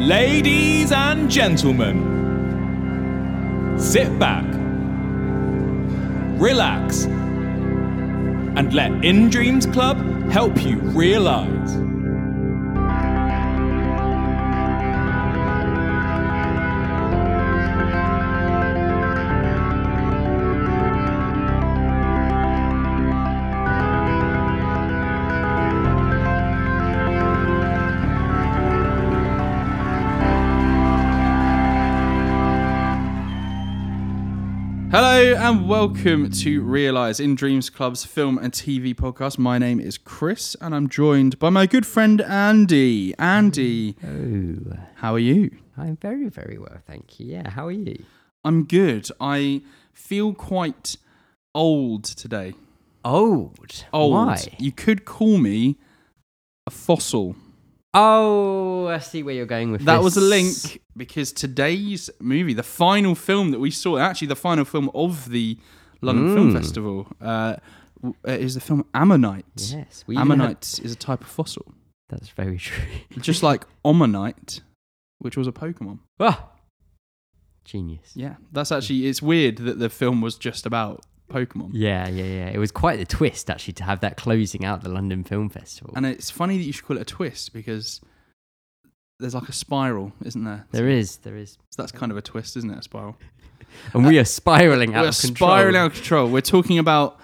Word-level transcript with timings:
Ladies 0.00 0.92
and 0.92 1.30
gentlemen, 1.30 1.98
sit 3.78 4.18
back, 4.18 4.46
relax, 6.40 7.04
and 7.04 8.72
let 8.72 9.04
In 9.04 9.28
Dreams 9.28 9.66
Club 9.66 9.98
help 10.30 10.64
you 10.64 10.78
realize. 10.78 11.89
Hello 34.90 35.34
and 35.34 35.68
welcome 35.68 36.30
to 36.30 36.62
Realize 36.62 37.20
in 37.20 37.34
Dreams 37.36 37.70
Club's 37.70 38.04
film 38.04 38.38
and 38.38 38.52
TV 38.52 38.92
podcast. 38.94 39.38
My 39.38 39.56
name 39.58 39.78
is 39.78 39.96
Chris 39.96 40.56
and 40.60 40.74
I'm 40.74 40.88
joined 40.88 41.38
by 41.38 41.48
my 41.50 41.66
good 41.66 41.86
friend 41.86 42.20
Andy. 42.20 43.14
Andy, 43.18 43.94
Oh, 44.04 44.76
how 44.96 45.14
are 45.14 45.18
you? 45.20 45.50
I'm 45.76 45.96
very, 45.96 46.28
very 46.28 46.58
well, 46.58 46.78
thank 46.86 47.20
you. 47.20 47.26
Yeah, 47.26 47.50
how 47.50 47.66
are 47.66 47.72
you? 47.72 48.04
I'm 48.44 48.64
good. 48.64 49.08
I 49.20 49.62
feel 49.92 50.34
quite 50.34 50.96
old 51.54 52.04
today. 52.04 52.54
Old. 53.04 53.84
Old. 53.92 54.12
Why? 54.12 54.42
You 54.58 54.72
could 54.72 55.04
call 55.04 55.38
me 55.38 55.76
a 56.66 56.70
fossil. 56.70 57.36
Oh, 57.92 58.86
I 58.86 58.98
see 58.98 59.22
where 59.22 59.34
you're 59.34 59.46
going 59.46 59.72
with 59.72 59.84
That 59.84 59.96
this. 59.96 60.04
was 60.04 60.16
a 60.16 60.20
link 60.20 60.80
because 60.96 61.32
today's 61.32 62.08
movie, 62.20 62.54
the 62.54 62.62
final 62.62 63.14
film 63.14 63.50
that 63.50 63.58
we 63.58 63.70
saw, 63.70 63.98
actually 63.98 64.28
the 64.28 64.36
final 64.36 64.64
film 64.64 64.90
of 64.94 65.28
the 65.30 65.58
London 66.00 66.34
Film 66.34 66.50
Mm. 66.50 66.52
Festival, 66.52 67.08
uh, 67.20 67.56
uh, 68.04 68.10
is 68.30 68.54
the 68.54 68.60
film 68.60 68.84
Ammonite. 68.94 69.44
Yes, 69.56 70.04
we 70.06 70.14
even 70.16 70.28
had- 70.28 70.32
Ammonite 70.40 70.80
is 70.84 70.92
a 70.92 70.96
type 70.96 71.20
of 71.22 71.26
fossil, 71.26 71.74
That's 72.08 72.28
very 72.28 72.58
true. 72.58 72.84
just 73.20 73.42
like 73.42 73.64
Omanyte, 73.84 74.60
which 75.18 75.36
was 75.36 75.46
a 75.48 75.52
Pokemon. 75.52 75.98
ah, 76.20 76.48
genius. 77.64 78.12
Yeah, 78.14 78.36
that's 78.52 78.70
actually 78.72 79.06
it's 79.06 79.20
weird 79.20 79.56
that 79.58 79.78
the 79.80 79.90
film 79.90 80.20
was 80.20 80.36
just 80.36 80.64
about 80.64 81.04
Pokemon. 81.30 81.70
Yeah, 81.72 82.08
yeah, 82.08 82.24
yeah. 82.24 82.48
It 82.48 82.58
was 82.58 82.70
quite 82.70 82.98
the 82.98 83.06
twist 83.06 83.48
actually 83.50 83.74
to 83.74 83.84
have 83.84 84.00
that 84.00 84.16
closing 84.16 84.64
out 84.64 84.82
the 84.82 84.88
London 84.90 85.24
Film 85.24 85.48
Festival. 85.48 85.92
And 85.96 86.04
it's 86.04 86.30
funny 86.30 86.58
that 86.58 86.64
you 86.64 86.72
should 86.72 86.84
call 86.84 86.96
it 86.98 87.02
a 87.02 87.04
twist 87.06 87.52
because 87.52 88.00
there's 89.18 89.34
like 89.34 89.48
a 89.48 89.52
spiral, 89.52 90.12
isn't 90.24 90.44
there? 90.44 90.66
there 90.72 90.88
is, 90.88 91.18
there 91.18 91.36
is, 91.36 91.58
So 91.70 91.82
that's 91.82 91.92
kind 91.92 92.10
of 92.12 92.18
a 92.18 92.22
twist, 92.22 92.56
isn't 92.56 92.70
it? 92.70 92.78
A 92.78 92.82
spiral. 92.82 93.16
and 93.94 94.06
we 94.06 94.18
are 94.18 94.24
spiraling 94.24 94.94
out 94.94 95.02
We're 95.02 95.08
of 95.10 95.18
control. 95.20 95.48
spiraling 95.50 95.76
out 95.76 95.86
of 95.86 95.92
control. 95.94 96.28
We're 96.30 96.40
talking 96.40 96.78
about 96.78 97.20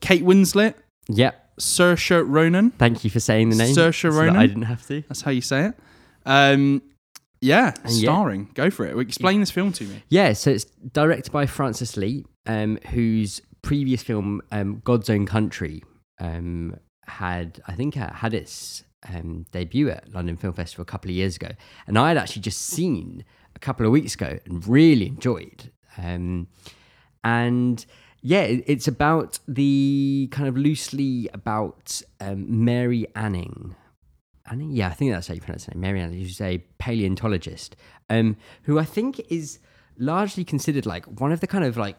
Kate 0.00 0.24
Winslet, 0.24 0.74
Yep. 1.08 1.44
Saoirse 1.58 2.24
Ronan. 2.26 2.70
Thank 2.72 3.02
you 3.02 3.10
for 3.10 3.18
saying 3.20 3.50
the 3.50 3.56
name. 3.56 3.74
Saoirse 3.74 4.02
so 4.02 4.08
Ronan. 4.10 4.36
I 4.36 4.46
didn't 4.46 4.62
have 4.62 4.86
to. 4.88 5.02
That's 5.02 5.22
how 5.22 5.30
you 5.30 5.40
say 5.40 5.66
it. 5.66 5.74
Um, 6.24 6.82
yeah, 7.40 7.74
And 7.84 7.92
yeah. 7.92 8.10
starring. 8.10 8.50
Go 8.54 8.70
for 8.70 8.86
it. 8.86 8.98
Explain 8.98 9.40
this 9.40 9.50
film 9.50 9.72
to 9.72 9.84
me. 9.84 10.02
Yeah, 10.08 10.32
so 10.32 10.50
it's 10.50 10.64
directed 10.64 11.32
by 11.32 11.46
Francis 11.46 11.96
Lee, 11.96 12.24
um, 12.46 12.78
whose 12.90 13.40
previous 13.62 14.02
film, 14.02 14.42
um, 14.52 14.80
God's 14.84 15.10
Own 15.10 15.26
Country, 15.26 15.82
um, 16.20 16.76
had 17.06 17.60
I 17.66 17.74
think 17.74 17.96
uh, 17.96 18.12
had 18.12 18.34
its 18.34 18.84
um, 19.08 19.46
debut 19.52 19.90
at 19.90 20.12
London 20.12 20.36
Film 20.36 20.52
Festival 20.52 20.82
a 20.82 20.86
couple 20.86 21.10
of 21.10 21.16
years 21.16 21.36
ago, 21.36 21.50
and 21.86 21.98
I 21.98 22.08
had 22.08 22.16
actually 22.16 22.42
just 22.42 22.60
seen 22.60 23.24
a 23.54 23.58
couple 23.58 23.86
of 23.86 23.92
weeks 23.92 24.14
ago 24.14 24.38
and 24.44 24.66
really 24.66 25.06
enjoyed. 25.06 25.70
Um, 25.96 26.48
and 27.24 27.84
yeah, 28.20 28.42
it's 28.42 28.88
about 28.88 29.38
the 29.46 30.28
kind 30.30 30.48
of 30.48 30.56
loosely 30.56 31.28
about 31.32 32.02
um, 32.20 32.64
Mary 32.64 33.06
Anning. 33.14 33.76
Yeah, 34.56 34.88
I 34.88 34.94
think 34.94 35.12
that's 35.12 35.28
how 35.28 35.34
you 35.34 35.40
pronounce 35.40 35.66
her 35.66 35.72
name. 35.72 35.80
Mary 35.80 36.00
Anning, 36.00 36.20
who's 36.20 36.40
a 36.40 36.58
paleontologist, 36.78 37.76
um, 38.10 38.36
who 38.62 38.78
I 38.78 38.84
think 38.84 39.20
is 39.30 39.58
largely 39.98 40.44
considered 40.44 40.86
like 40.86 41.04
one 41.20 41.32
of 41.32 41.40
the 41.40 41.46
kind 41.46 41.64
of 41.64 41.76
like 41.76 41.96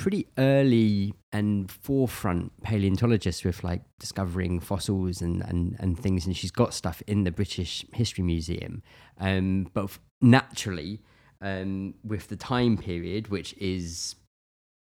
pretty 0.00 0.26
early 0.38 1.12
and 1.30 1.70
forefront 1.70 2.50
paleontologists 2.62 3.44
with 3.44 3.62
like 3.62 3.82
discovering 3.98 4.58
fossils 4.58 5.20
and, 5.20 5.42
and, 5.42 5.76
and 5.78 5.98
things 5.98 6.24
and 6.24 6.34
she's 6.34 6.50
got 6.50 6.72
stuff 6.72 7.02
in 7.06 7.24
the 7.24 7.30
british 7.30 7.84
history 7.92 8.24
museum 8.24 8.82
um, 9.18 9.68
but 9.74 9.98
naturally 10.22 11.02
um, 11.42 11.92
with 12.02 12.28
the 12.28 12.36
time 12.36 12.78
period 12.78 13.28
which 13.28 13.52
is 13.58 14.16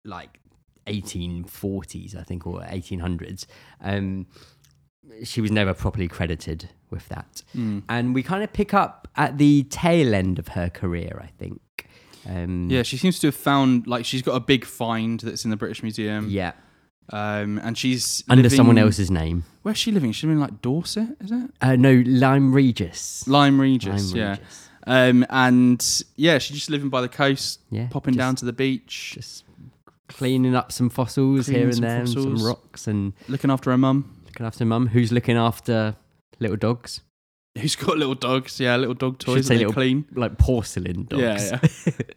like 0.06 0.40
1840s 0.86 2.16
i 2.16 2.22
think 2.22 2.46
or 2.46 2.60
1800s 2.60 3.48
um, 3.82 4.28
she 5.24 5.42
was 5.42 5.52
never 5.52 5.74
properly 5.74 6.08
credited 6.08 6.70
with 6.90 7.08
that 7.10 7.44
Mm. 7.56 7.84
and 7.90 8.14
we 8.16 8.24
kind 8.24 8.44
of 8.44 8.52
pick 8.54 8.74
up 8.74 9.08
at 9.16 9.38
the 9.38 9.64
tail 9.64 10.14
end 10.14 10.40
of 10.40 10.50
her 10.50 10.70
career 10.70 11.20
i 11.24 11.28
think 11.38 11.62
um, 12.30 12.70
Yeah, 12.70 12.84
she 12.84 12.98
seems 12.98 13.18
to 13.20 13.28
have 13.28 13.36
found 13.36 13.88
like 13.88 14.04
she's 14.06 14.22
got 14.22 14.36
a 14.36 14.40
big 14.42 14.66
find 14.66 15.20
that's 15.22 15.46
in 15.46 15.52
the 15.52 15.58
British 15.58 15.82
Museum. 15.84 16.28
yeah 16.30 16.52
Um, 17.12 17.60
and 17.64 17.78
she's 17.78 18.24
under 18.30 18.44
living- 18.44 18.58
someone 18.58 18.78
else's 18.78 19.10
name 19.10 19.46
Where's 19.64 19.78
she 19.78 19.92
living? 19.92 20.12
She's 20.12 20.24
living 20.24 20.38
in, 20.38 20.42
like 20.42 20.62
Dorset, 20.62 21.18
is 21.22 21.32
it? 21.32 21.52
Uh, 21.62 21.76
no, 21.76 22.02
Lyme 22.06 22.54
Regis. 22.54 23.28
Lyme 23.28 23.60
Regis. 23.60 24.12
Lyme 24.14 24.18
yeah. 24.18 24.30
Regis. 24.32 24.70
Um, 24.88 25.26
and 25.30 26.04
yeah, 26.16 26.38
she's 26.40 26.56
just 26.58 26.70
living 26.70 26.90
by 26.90 27.02
the 27.02 27.10
coast, 27.10 27.60
Yeah. 27.72 27.88
popping 27.90 28.14
just- 28.14 28.20
down 28.20 28.36
to 28.38 28.46
the 28.46 28.54
beach, 28.54 29.12
Just 29.16 29.44
cleaning 30.08 30.56
up 30.56 30.72
some 30.72 30.90
fossils 30.90 31.46
Cleaning 31.46 31.62
here 31.62 31.70
and 31.72 31.84
there, 31.84 32.00
and 32.00 32.10
some 32.10 32.36
rocks, 32.38 32.88
and 32.88 33.14
looking 33.28 33.52
after 33.52 33.70
her 33.72 33.78
mum, 33.78 34.16
looking 34.40 34.48
after 34.48 34.66
mum, 34.66 34.88
who's 34.88 35.12
looking 35.12 35.36
after 35.38 35.96
little 36.40 36.56
dogs, 36.58 37.02
who's 37.58 37.76
got 37.76 37.98
little 37.98 38.16
dogs. 38.16 38.60
Yeah, 38.60 38.78
little 38.78 38.94
dog 38.96 39.20
toys 39.20 39.48
say 39.48 39.58
little 39.58 39.74
clean. 39.74 40.06
like 40.14 40.38
porcelain 40.38 41.04
dogs. 41.06 41.52
Yeah, 41.52 41.60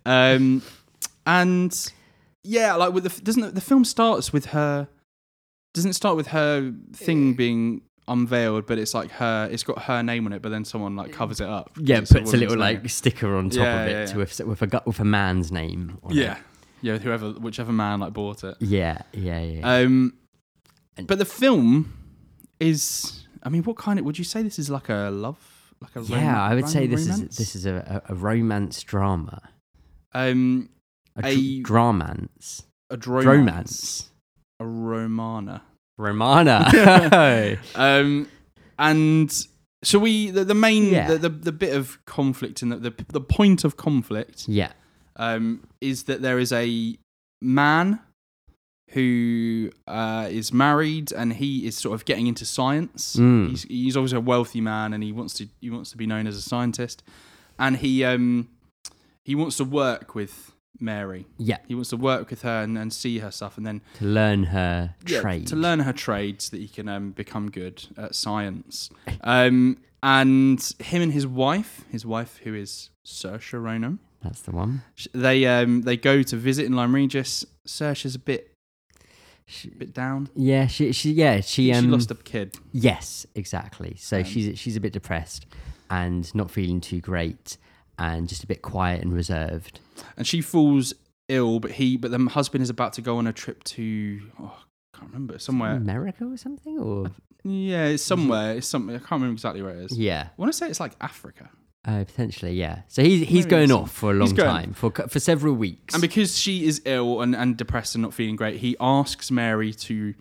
yeah. 0.06 0.32
um, 0.36 0.62
and 1.26 1.92
yeah, 2.44 2.74
like 2.74 2.92
with 2.92 3.04
the 3.04 3.22
doesn't 3.22 3.42
the, 3.42 3.50
the 3.50 3.60
film 3.60 3.84
starts 3.84 4.32
with 4.32 4.46
her? 4.46 4.86
Doesn't 5.74 5.90
it 5.90 5.94
start 5.94 6.16
with 6.16 6.28
her 6.28 6.72
thing 6.92 7.34
being 7.34 7.80
unveiled? 8.06 8.66
But 8.66 8.78
it's 8.78 8.94
like 8.94 9.10
her. 9.12 9.48
It's 9.50 9.64
got 9.64 9.80
her 9.82 10.02
name 10.02 10.26
on 10.26 10.32
it, 10.32 10.42
but 10.42 10.50
then 10.50 10.64
someone 10.64 10.94
like 10.96 11.12
covers 11.12 11.40
it 11.40 11.48
up. 11.48 11.70
yeah, 11.76 11.98
It's 11.98 12.12
puts 12.12 12.32
a 12.32 12.36
little 12.36 12.56
woman's 12.56 12.74
name. 12.74 12.82
like 12.82 12.90
sticker 12.90 13.34
on 13.36 13.50
top 13.50 13.58
Yeah, 13.58 13.80
of 13.82 13.88
it 13.88 13.92
yeah, 13.92 14.04
to 14.06 14.12
yeah. 14.12 14.16
with 14.18 14.40
with 14.60 14.62
a 14.74 14.82
with 14.86 15.00
a 15.00 15.04
man's 15.04 15.50
name. 15.50 15.98
On 16.04 16.14
yeah, 16.14 16.32
it. 16.32 16.38
yeah. 16.82 16.98
Whoever, 16.98 17.30
whichever 17.32 17.72
man 17.72 18.00
like 18.00 18.12
bought 18.12 18.44
it. 18.44 18.56
yeah, 18.60 18.98
yeah, 19.12 19.40
yeah. 19.40 19.60
Um, 19.76 20.14
And- 20.96 21.06
but 21.06 21.18
the 21.18 21.24
film 21.24 21.94
is. 22.62 23.24
I 23.42 23.48
mean, 23.48 23.62
what 23.64 23.76
kind 23.76 23.98
of 23.98 24.04
would 24.04 24.18
you 24.18 24.24
say 24.24 24.42
this 24.42 24.58
is 24.58 24.70
like 24.70 24.88
a 24.88 25.10
love, 25.12 25.38
like 25.80 25.96
a 25.96 26.02
yeah, 26.02 26.26
rom- 26.32 26.50
I 26.52 26.54
would 26.54 26.68
say 26.68 26.86
this 26.86 27.06
romance? 27.08 27.32
is 27.32 27.36
this 27.36 27.56
is 27.56 27.66
a, 27.66 28.02
a, 28.08 28.12
a 28.12 28.14
romance 28.14 28.82
drama, 28.82 29.40
um 30.14 30.68
a, 31.22 31.26
A- 31.28 31.60
dr- 31.60 31.62
dramance, 31.64 32.62
a 32.90 32.96
dromance, 32.96 33.26
romance, 33.26 34.10
a 34.60 34.66
romana. 34.66 35.62
romana. 35.98 37.58
Um, 37.74 38.28
and 38.78 39.46
so 39.84 39.98
we 39.98 40.30
the, 40.30 40.44
the 40.44 40.54
main 40.54 40.84
Yeah. 40.86 41.08
the, 41.08 41.18
the 41.18 41.28
the 41.28 41.52
bit 41.52 41.74
of 41.74 41.98
conflict 42.06 42.62
and 42.62 42.72
the, 42.72 42.76
the 42.76 42.94
the 43.08 43.20
point 43.20 43.64
of 43.64 43.76
conflict 43.76 44.48
yeah, 44.48 44.72
um 45.16 45.64
is 45.80 46.04
that 46.04 46.22
there 46.22 46.38
is 46.38 46.52
a 46.52 46.96
man 47.40 47.98
who 48.92 49.70
uh, 49.86 50.28
is 50.30 50.52
married 50.52 51.12
and 51.12 51.32
he 51.34 51.66
is 51.66 51.76
sort 51.76 51.94
of 51.94 52.04
getting 52.04 52.26
into 52.26 52.44
science. 52.44 53.16
Mm. 53.16 53.50
He's 53.50 53.62
he's 53.64 53.96
obviously 53.96 54.18
a 54.18 54.20
wealthy 54.20 54.60
man 54.60 54.92
and 54.92 55.02
he 55.02 55.12
wants 55.12 55.34
to 55.34 55.48
he 55.60 55.70
wants 55.70 55.90
to 55.90 55.96
be 55.96 56.06
known 56.06 56.26
as 56.26 56.36
a 56.36 56.42
scientist, 56.42 57.02
and 57.58 57.76
he 57.78 58.04
um 58.04 58.48
he 59.24 59.34
wants 59.34 59.56
to 59.58 59.64
work 59.64 60.14
with 60.14 60.52
Mary. 60.80 61.26
yeah, 61.38 61.58
He 61.68 61.74
wants 61.76 61.90
to 61.90 61.96
work 61.96 62.28
with 62.28 62.42
her 62.42 62.62
and, 62.62 62.76
and 62.76 62.92
see 62.92 63.18
her 63.20 63.30
stuff, 63.30 63.56
and 63.56 63.64
then 63.64 63.80
to 63.98 64.04
learn 64.04 64.44
her 64.44 64.94
yeah, 65.06 65.20
trade. 65.20 65.46
to 65.46 65.54
learn 65.56 65.78
her 65.80 65.92
trade 65.92 66.42
so 66.42 66.56
that 66.56 66.60
he 66.60 66.66
can 66.68 66.88
um, 66.88 67.12
become 67.12 67.50
good 67.50 67.84
at 67.96 68.14
science. 68.16 68.90
Um, 69.20 69.78
and 70.02 70.60
him 70.80 71.02
and 71.02 71.12
his 71.12 71.24
wife, 71.26 71.84
his 71.90 72.04
wife 72.04 72.40
who 72.42 72.54
is 72.54 72.90
Saoirse 73.06 73.52
Ronan, 73.62 74.00
That's 74.22 74.40
the 74.42 74.50
one. 74.50 74.82
they 75.14 75.46
um, 75.46 75.82
they 75.82 75.96
go 75.96 76.22
to 76.24 76.36
visit 76.36 76.66
in 76.66 76.72
Lyme 76.72 76.94
Regis. 76.96 77.46
Saoirse's 77.64 78.16
a 78.16 78.18
bit 78.18 78.51
She, 79.46 79.68
bit 79.70 79.92
down. 79.92 80.28
yeah, 80.34 80.66
she, 80.66 80.92
she, 80.92 81.12
yeah, 81.12 81.40
she, 81.40 81.72
she 81.72 81.72
um, 81.72 81.90
lost 81.90 82.10
a 82.10 82.14
kid. 82.14 82.56
yes, 82.72 83.26
exactly. 83.34 83.96
So 83.98 84.18
Um, 84.18 84.24
she's 84.24 84.58
she's 84.58 84.76
a 84.76 84.80
bit 84.80 84.92
depressed 84.92 85.46
and 85.90 86.32
not 86.34 86.50
feeling 86.50 86.80
too 86.80 87.00
great, 87.00 87.56
and 87.98 88.28
just 88.28 88.42
a 88.44 88.46
bit 88.46 88.62
quiet 88.62 89.02
and 89.02 89.12
reserved. 89.12 89.80
and 90.16 90.26
she 90.26 90.40
falls 90.40 90.94
ill. 91.28 91.60
But 91.60 91.72
he, 91.72 91.96
but 91.96 92.10
the 92.10 92.18
husband 92.30 92.62
is 92.62 92.70
about 92.70 92.92
to 92.94 93.02
go 93.02 93.18
on 93.18 93.26
a 93.26 93.32
trip 93.32 93.62
to 93.64 94.22
oh, 94.40 94.56
I 94.94 94.98
can't 94.98 95.12
remember 95.12 95.38
somewhere. 95.38 95.72
America 95.74 96.24
or 96.24 96.36
something, 96.36 96.78
or 96.78 97.10
Yeah, 97.44 97.86
it's 97.86 98.02
somewhere. 98.02 98.56
It's 98.56 98.66
something 98.68 98.94
I 98.94 98.98
can't 98.98 99.12
remember 99.12 99.34
exactly 99.34 99.60
where 99.62 99.74
it 99.74 99.90
is. 99.90 99.98
yeah, 99.98 100.28
I 100.28 100.40
want 100.40 100.52
to 100.52 100.56
say 100.56 100.68
it's 100.68 100.80
like 100.80 100.94
Africa. 101.00 101.50
Uh, 101.84 102.04
potentially, 102.04 102.52
yeah. 102.52 102.82
So 102.88 103.02
he's 103.02 103.26
he's 103.26 103.44
going 103.46 103.72
off 103.72 103.90
for 103.90 104.12
a 104.12 104.14
long 104.14 104.34
time 104.36 104.72
for 104.72 104.90
for 104.92 105.18
several 105.18 105.54
weeks. 105.54 105.94
And 105.94 106.00
because 106.00 106.38
she 106.38 106.64
is 106.64 106.80
ill 106.84 107.20
and, 107.22 107.34
and 107.34 107.56
depressed 107.56 107.94
and 107.96 108.02
not 108.02 108.14
feeling 108.14 108.36
great, 108.36 108.58
he 108.60 108.76
asks 108.80 109.30
Mary 109.32 109.72
to 109.74 110.14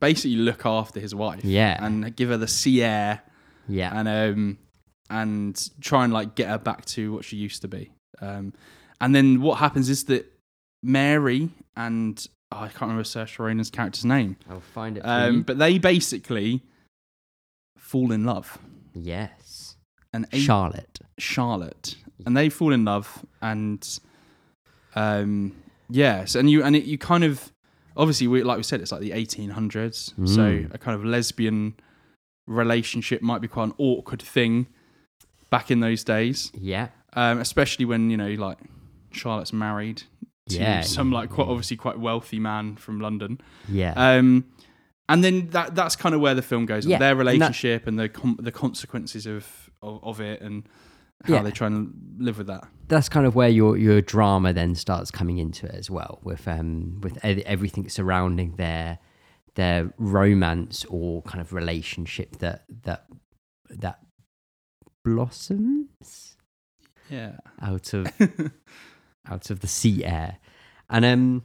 basically 0.00 0.36
look 0.36 0.66
after 0.66 0.98
his 0.98 1.14
wife. 1.14 1.44
Yeah. 1.44 1.78
And 1.84 2.16
give 2.16 2.30
her 2.30 2.36
the 2.36 2.48
sea 2.48 2.82
air 2.82 3.22
yeah, 3.68 3.96
and 3.96 4.08
um 4.08 4.58
and 5.08 5.70
try 5.80 6.02
and 6.02 6.12
like 6.12 6.34
get 6.34 6.48
her 6.48 6.58
back 6.58 6.84
to 6.86 7.12
what 7.12 7.24
she 7.24 7.36
used 7.36 7.62
to 7.62 7.68
be. 7.68 7.92
Um 8.20 8.52
and 9.00 9.14
then 9.14 9.40
what 9.40 9.58
happens 9.58 9.88
is 9.88 10.04
that 10.06 10.26
Mary 10.82 11.50
and 11.76 12.26
oh, 12.50 12.56
I 12.56 12.66
can't 12.68 12.82
remember 12.82 13.04
Saoirse 13.04 13.38
Ronan's 13.38 13.70
character's 13.70 14.04
name. 14.04 14.36
I'll 14.50 14.58
find 14.60 14.96
it. 14.96 15.04
For 15.04 15.08
Um 15.08 15.34
you. 15.36 15.44
but 15.44 15.58
they 15.58 15.78
basically 15.78 16.62
fall 17.78 18.10
in 18.10 18.24
love. 18.24 18.58
yes, 18.94 19.51
And 20.12 20.26
eight 20.32 20.42
Charlotte. 20.42 20.98
Charlotte, 21.18 21.96
and 22.26 22.36
they 22.36 22.48
fall 22.50 22.72
in 22.72 22.84
love, 22.84 23.24
and 23.40 23.86
um, 24.94 25.54
yes, 25.88 26.34
and 26.34 26.50
you 26.50 26.62
and 26.62 26.76
it, 26.76 26.84
you 26.84 26.98
kind 26.98 27.24
of 27.24 27.52
obviously 27.96 28.26
we 28.28 28.42
like 28.42 28.56
we 28.56 28.62
said 28.62 28.80
it's 28.80 28.92
like 28.92 29.00
the 29.00 29.10
1800s, 29.10 30.12
so 30.28 30.40
Mm. 30.42 30.74
a 30.74 30.78
kind 30.78 30.94
of 30.94 31.04
lesbian 31.04 31.74
relationship 32.46 33.22
might 33.22 33.40
be 33.40 33.48
quite 33.48 33.64
an 33.64 33.74
awkward 33.78 34.20
thing 34.20 34.66
back 35.50 35.70
in 35.70 35.80
those 35.80 36.02
days, 36.04 36.50
Yeah, 36.54 36.88
um, 37.14 37.38
especially 37.38 37.84
when 37.84 38.10
you 38.10 38.16
know 38.16 38.30
like 38.30 38.58
Charlotte's 39.12 39.52
married 39.52 40.02
to 40.48 40.58
Yeah, 40.58 40.80
some 40.82 41.12
like 41.12 41.30
quite 41.30 41.44
yeah. 41.46 41.50
obviously 41.52 41.76
quite 41.76 41.98
wealthy 41.98 42.38
man 42.38 42.76
from 42.76 43.00
London. 43.00 43.40
yeah, 43.68 43.92
Um, 43.96 44.44
and 45.08 45.22
then 45.22 45.48
that 45.50 45.74
that's 45.74 45.96
kind 45.96 46.14
of 46.14 46.20
where 46.20 46.34
the 46.34 46.42
film 46.42 46.66
goes. 46.66 46.84
Yeah, 46.86 46.98
their 46.98 47.10
and 47.12 47.20
that- 47.20 47.24
relationship 47.32 47.86
and, 47.86 47.98
the 47.98 48.08
com- 48.08 48.38
the 48.40 48.52
consequences 48.52 49.26
of, 49.26 49.70
of 49.82 50.02
of 50.02 50.20
it 50.20 50.40
and 50.40 50.64
how 51.24 51.34
Yeah. 51.34 51.42
they 51.42 51.50
try 51.52 51.68
and 51.68 51.92
live 52.18 52.38
with 52.38 52.48
that. 52.48 52.66
that's 52.88 53.08
kind 53.08 53.26
of 53.26 53.34
where 53.34 53.48
your 53.48 53.76
your 53.76 54.00
drama 54.00 54.52
then 54.52 54.74
starts 54.74 55.10
coming 55.10 55.38
into 55.38 55.66
it 55.66 55.74
as 55.74 55.90
well, 55.90 56.18
with 56.22 56.46
um 56.48 57.00
with 57.02 57.18
everything 57.24 57.88
surrounding 57.88 58.56
their 58.56 58.98
their 59.54 59.92
romance 59.98 60.84
or 60.86 61.22
kind 61.22 61.40
of 61.40 61.52
relationship 61.52 62.38
that 62.38 62.64
that 62.84 63.06
that 63.68 63.98
blossoms 65.04 66.36
Yeah. 67.10 67.36
out 67.60 67.92
of 67.94 68.06
out 69.28 69.50
of 69.50 69.60
the 69.60 69.66
sea 69.66 70.04
air 70.04 70.38
and 70.88 71.04
um 71.04 71.42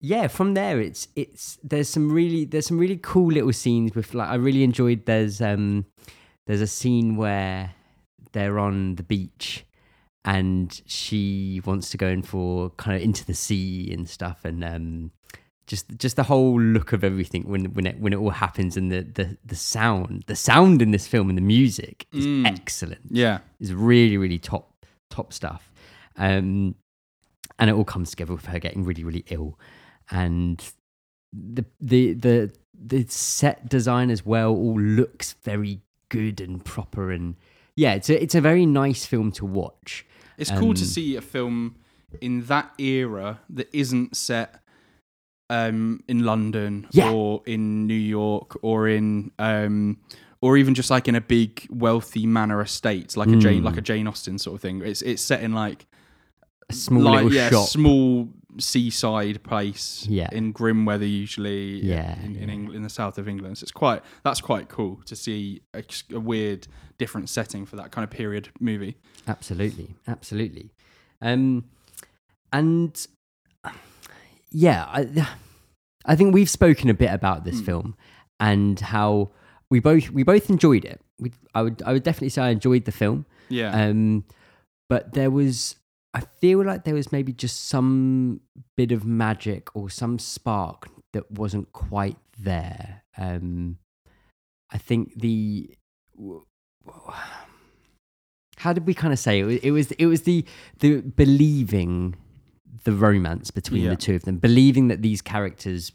yeah 0.00 0.26
from 0.28 0.54
there 0.54 0.80
it's 0.80 1.08
it's 1.16 1.58
there's 1.62 1.88
some 1.88 2.10
really 2.12 2.44
there's 2.44 2.66
some 2.66 2.78
really 2.78 2.98
cool 3.02 3.32
little 3.32 3.52
scenes 3.52 3.94
with 3.94 4.12
like 4.14 4.28
i 4.28 4.34
really 4.34 4.62
enjoyed 4.64 5.04
there's 5.06 5.40
um 5.40 5.84
there's 6.46 6.60
a 6.60 6.66
scene 6.66 7.16
where 7.16 7.74
they're 8.32 8.58
on 8.58 8.94
the 8.96 9.02
beach 9.02 9.64
and 10.24 10.80
she 10.86 11.60
wants 11.64 11.90
to 11.90 11.96
go 11.96 12.08
in 12.08 12.22
for 12.22 12.70
kind 12.70 12.96
of 12.96 13.02
into 13.02 13.24
the 13.24 13.34
sea 13.34 13.90
and 13.92 14.08
stuff 14.08 14.44
and 14.44 14.64
um 14.64 15.10
just 15.66 15.86
just 15.98 16.16
the 16.16 16.22
whole 16.24 16.60
look 16.60 16.92
of 16.92 17.02
everything 17.04 17.42
when 17.48 17.66
when 17.74 17.86
it 17.86 17.98
when 18.00 18.12
it 18.12 18.16
all 18.16 18.30
happens 18.30 18.76
and 18.76 18.90
the 18.92 19.02
the 19.02 19.36
the 19.44 19.54
sound 19.56 20.24
the 20.26 20.36
sound 20.36 20.80
in 20.82 20.90
this 20.90 21.06
film 21.06 21.28
and 21.28 21.36
the 21.38 21.42
music 21.42 22.06
is 22.12 22.26
Mm. 22.26 22.46
excellent 22.46 23.00
Yeah. 23.10 23.38
is 23.60 23.72
really 23.74 24.16
really 24.16 24.38
top 24.38 24.72
top 25.10 25.32
stuff 25.32 25.72
um 26.16 26.74
and 27.58 27.70
it 27.70 27.72
all 27.74 27.84
comes 27.84 28.10
together 28.10 28.34
with 28.34 28.46
her 28.46 28.58
getting 28.58 28.84
really 28.84 29.02
really 29.04 29.24
ill 29.30 29.58
and 30.10 30.62
the 31.32 31.64
the 31.80 32.12
the 32.14 32.52
the 32.74 33.06
set 33.08 33.68
design 33.68 34.10
as 34.10 34.24
well 34.26 34.50
all 34.50 34.78
looks 34.80 35.32
very 35.42 35.80
good 36.08 36.40
and 36.40 36.64
proper 36.64 37.10
and 37.10 37.34
yeah 37.74 37.94
it's 37.94 38.08
a 38.10 38.22
it's 38.22 38.34
a 38.34 38.40
very 38.40 38.64
nice 38.66 39.04
film 39.06 39.30
to 39.32 39.44
watch 39.44 40.06
It's 40.38 40.50
cool 40.50 40.74
to 40.74 40.82
Um, 40.82 40.86
see 40.96 41.16
a 41.16 41.20
film 41.22 41.76
in 42.20 42.42
that 42.46 42.72
era 42.78 43.40
that 43.50 43.68
isn't 43.72 44.16
set 44.16 44.60
um, 45.48 46.02
in 46.08 46.24
London 46.24 46.86
Yeah. 46.90 47.10
or 47.12 47.42
in 47.46 47.86
New 47.86 47.94
York 47.94 48.58
or 48.62 48.88
in 48.88 49.30
um, 49.38 49.98
or 50.40 50.56
even 50.56 50.74
just 50.74 50.90
like 50.90 51.08
in 51.08 51.14
a 51.14 51.20
big 51.20 51.66
wealthy 51.70 52.26
manor 52.26 52.60
estate, 52.60 53.16
like 53.16 53.28
a 53.28 53.36
Jane 53.36 53.62
Mm. 53.62 53.64
like 53.64 53.76
a 53.76 53.80
Jane 53.80 54.06
Austen 54.08 54.38
sort 54.38 54.56
of 54.56 54.60
thing. 54.60 54.82
It's 54.82 55.02
it's 55.02 55.22
set 55.22 55.42
in 55.42 55.52
like 55.54 55.86
a 56.68 56.72
small 56.74 57.02
like, 57.02 57.32
yeah, 57.32 57.48
shop 57.50 57.68
small 57.68 58.28
seaside 58.58 59.42
place 59.42 60.06
Yeah. 60.08 60.28
in 60.32 60.52
grim 60.52 60.84
weather 60.84 61.06
usually 61.06 61.80
Yeah, 61.84 62.18
in 62.22 62.36
in, 62.36 62.48
yeah. 62.48 62.54
England, 62.54 62.76
in 62.76 62.82
the 62.82 62.88
south 62.88 63.18
of 63.18 63.28
England 63.28 63.58
so 63.58 63.64
it's 63.64 63.72
quite 63.72 64.02
that's 64.24 64.40
quite 64.40 64.68
cool 64.68 65.00
to 65.06 65.14
see 65.16 65.60
a, 65.74 65.82
a 66.12 66.20
weird 66.20 66.66
different 66.98 67.28
setting 67.28 67.66
for 67.66 67.76
that 67.76 67.90
kind 67.90 68.02
of 68.04 68.10
period 68.10 68.48
movie 68.60 68.96
Absolutely, 69.28 69.94
absolutely. 70.06 70.70
Um, 71.20 71.64
and 72.52 73.06
yeah, 74.50 74.84
I, 74.88 75.28
I 76.04 76.16
think 76.16 76.32
we've 76.34 76.50
spoken 76.50 76.88
a 76.90 76.94
bit 76.94 77.12
about 77.12 77.44
this 77.44 77.58
Hmm. 77.58 77.64
film 77.64 77.96
and 78.40 78.78
how 78.78 79.30
we 79.70 79.80
both 79.80 80.10
we 80.10 80.22
both 80.22 80.48
enjoyed 80.50 80.84
it. 80.84 81.00
We, 81.18 81.32
I 81.54 81.62
would 81.62 81.82
I 81.84 81.92
would 81.92 82.02
definitely 82.02 82.28
say 82.30 82.42
I 82.42 82.50
enjoyed 82.50 82.84
the 82.84 82.92
film. 82.92 83.26
yeah 83.48 83.70
Um, 83.88 84.24
but 84.88 85.14
there 85.14 85.30
was 85.30 85.76
I 86.16 86.20
feel 86.40 86.64
like 86.64 86.84
there 86.84 86.94
was 86.94 87.12
maybe 87.12 87.32
just 87.32 87.68
some 87.68 88.40
bit 88.76 88.90
of 88.90 89.04
magic 89.04 89.68
or 89.76 89.90
some 89.90 90.18
spark 90.18 90.88
that 91.12 91.30
wasn't 91.30 91.72
quite 91.72 92.16
there. 92.38 93.02
Um, 93.18 93.76
I 94.72 94.78
think 94.78 95.20
the 95.20 95.70
how 98.56 98.72
did 98.72 98.86
we 98.86 98.94
kind 98.94 99.12
of 99.12 99.18
say 99.18 99.40
it? 99.40 99.44
was- 99.44 99.58
It 99.62 99.70
was 99.70 99.92
it 99.92 100.06
was 100.06 100.22
the 100.22 100.44
the 100.80 101.00
believing 101.02 102.16
the 102.84 102.92
romance 102.92 103.50
between 103.50 103.82
Yeah. 103.84 103.90
the 103.90 103.96
two 103.96 104.14
of 104.14 104.22
them, 104.24 104.38
believing 104.38 104.88
that 104.88 105.02
these 105.02 105.20
characters 105.22 105.92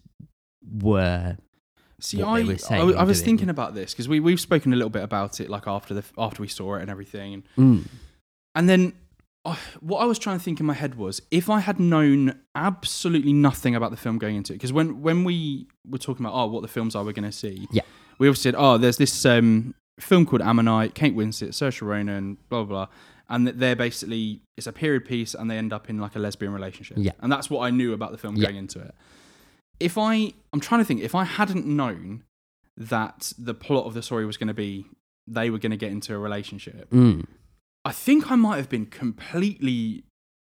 were 0.81 1.38
See, 2.00 2.21
I, 2.21 2.44
were 2.44 2.57
I, 2.71 2.77
I 2.79 3.03
was 3.03 3.19
doing. 3.19 3.25
thinking 3.38 3.50
about 3.50 3.75
this 3.75 3.94
because 3.94 4.07
we 4.09 4.19
we've 4.19 4.39
spoken 4.39 4.73
a 4.73 4.75
little 4.75 4.89
bit 4.89 5.03
about 5.03 5.39
it, 5.39 5.50
like 5.50 5.68
after 5.68 5.94
the 5.94 6.03
after 6.18 6.41
we 6.41 6.47
saw 6.47 6.75
it 6.75 6.81
and 6.81 6.89
everything, 6.91 7.33
and, 7.35 7.44
mm, 7.57 7.88
and 8.56 8.68
then 8.68 8.94
what 9.80 10.00
I 10.00 10.06
was 10.06 10.20
trying 10.20 10.38
to 10.38 10.44
think 10.44 10.60
in 10.60 10.66
my 10.66 10.74
head 10.74 10.96
was 10.96 11.22
if 11.32 11.50
I 11.50 11.60
had 11.62 11.80
known 11.80 12.40
absolutely 12.56 13.34
nothing 13.34 13.76
about 13.76 13.92
the 13.92 13.98
film 13.98 14.18
going 14.20 14.36
into 14.36 14.54
it, 14.54 14.58
because 14.58 14.72
when 14.74 15.02
when 15.02 15.24
we 15.24 15.68
were 15.90 15.98
talking 15.98 16.26
about 16.26 16.36
oh 16.36 16.48
what 16.48 16.62
the 16.62 16.68
films 16.68 16.96
are 16.96 17.04
we're 17.04 17.12
going 17.14 17.30
to 17.30 17.32
see, 17.32 17.68
Yeah. 17.72 17.81
we 18.19 18.28
obviously 18.28 18.52
said 18.52 18.56
oh 18.57 18.78
there's 18.78 18.98
this 18.98 19.26
um, 19.26 19.74
film 20.00 20.26
called 20.26 20.42
Ammonite, 20.42 20.94
Kate 20.94 21.16
Winslet, 21.16 21.50
Saoirse 21.50 21.81
Ronan, 21.81 22.38
blah 22.50 22.64
blah. 22.64 22.86
blah. 22.86 22.94
And 23.30 23.48
that 23.48 23.60
they're 23.60 23.78
basically 23.78 24.42
it's 24.57 24.68
a 24.68 24.74
period 24.74 25.06
piece, 25.06 25.33
and 25.33 25.50
they 25.50 25.57
end 25.57 25.71
up 25.74 25.90
in 25.90 25.98
like 26.00 26.16
a 26.16 26.19
lesbian 26.19 26.52
relationship. 26.54 26.98
Yeah. 27.00 27.14
and 27.21 27.31
that's 27.31 27.50
what 27.50 27.62
I 27.62 27.69
knew 27.71 27.94
about 27.94 28.12
the 28.12 28.18
film 28.18 28.36
Yeah. 28.36 28.48
going 28.48 28.57
into 28.57 28.80
it. 28.80 28.94
If 29.80 29.98
I, 29.98 30.33
I'm 30.54 30.60
trying 30.60 30.81
to 30.81 30.86
think, 30.86 31.02
if 31.02 31.16
I 31.16 31.24
hadn't 31.24 31.66
known 31.66 32.24
that 32.78 33.33
the 33.40 33.54
plot 33.56 33.86
of 33.86 33.94
the 33.95 34.02
story 34.04 34.26
was 34.26 34.38
going 34.38 34.50
to 34.50 34.54
be 34.54 34.86
they 35.28 35.50
were 35.50 35.57
going 35.60 35.71
to 35.71 35.78
get 35.78 35.92
into 35.92 36.14
a 36.14 36.18
relationship, 36.19 36.90
mm, 36.92 37.26
I 37.85 37.92
think 37.92 38.30
I 38.31 38.35
might 38.35 38.57
have 38.57 38.69
been 38.69 38.85
completely 38.85 40.04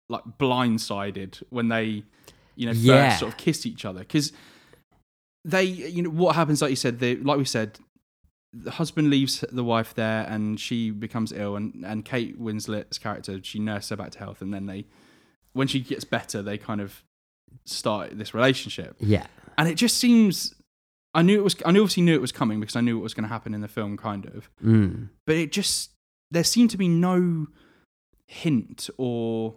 like 0.08 0.22
blindsided 0.38 1.42
when 1.50 1.68
they, 1.68 2.04
you 2.56 2.66
know, 2.66 2.72
first 2.72 2.82
Yeah. 2.84 3.16
sort 3.16 3.32
of 3.32 3.38
kiss 3.38 3.66
each 3.66 3.84
other 3.84 4.00
because 4.00 4.32
they, 5.44 5.64
you 5.64 6.02
know, 6.02 6.10
what 6.10 6.36
happens? 6.36 6.62
Like 6.62 6.70
you 6.70 6.76
said, 6.76 7.00
they, 7.00 7.16
like 7.16 7.38
we 7.38 7.44
said, 7.44 7.78
the 8.52 8.70
husband 8.70 9.10
leaves 9.10 9.44
the 9.50 9.64
wife 9.64 9.94
there 9.94 10.26
and 10.28 10.60
she 10.60 10.90
becomes 10.90 11.32
ill, 11.32 11.56
and 11.56 11.84
and 11.84 12.04
Kate 12.04 12.38
Winslet's 12.40 12.98
character 12.98 13.40
she 13.42 13.58
nurses 13.58 13.90
her 13.90 13.96
back 13.96 14.12
to 14.12 14.18
health, 14.20 14.40
and 14.40 14.54
then 14.54 14.66
they, 14.66 14.86
when 15.54 15.66
she 15.66 15.80
gets 15.80 16.04
better, 16.04 16.40
they 16.40 16.56
kind 16.56 16.80
of 16.80 17.02
start 17.64 18.16
this 18.16 18.32
relationship, 18.32 18.94
yeah, 19.00 19.26
and 19.58 19.68
it 19.68 19.74
just 19.74 19.96
seems. 19.96 20.54
I 21.16 21.22
knew 21.22 21.38
it 21.38 21.42
was. 21.44 21.56
I 21.66 21.72
knew 21.72 21.80
obviously 21.82 22.04
knew 22.04 22.14
it 22.14 22.20
was 22.20 22.30
coming 22.32 22.60
because 22.60 22.76
I 22.76 22.80
knew 22.80 22.96
what 22.96 23.02
was 23.02 23.14
going 23.14 23.24
to 23.24 23.28
happen 23.28 23.54
in 23.54 23.60
the 23.60 23.68
film, 23.68 23.96
kind 23.96 24.24
of 24.26 24.48
mm, 24.64 25.08
but 25.26 25.34
it 25.36 25.50
just 25.50 25.90
there 26.34 26.44
seemed 26.44 26.70
to 26.70 26.76
be 26.76 26.88
no 26.88 27.46
hint 28.26 28.90
or 28.98 29.54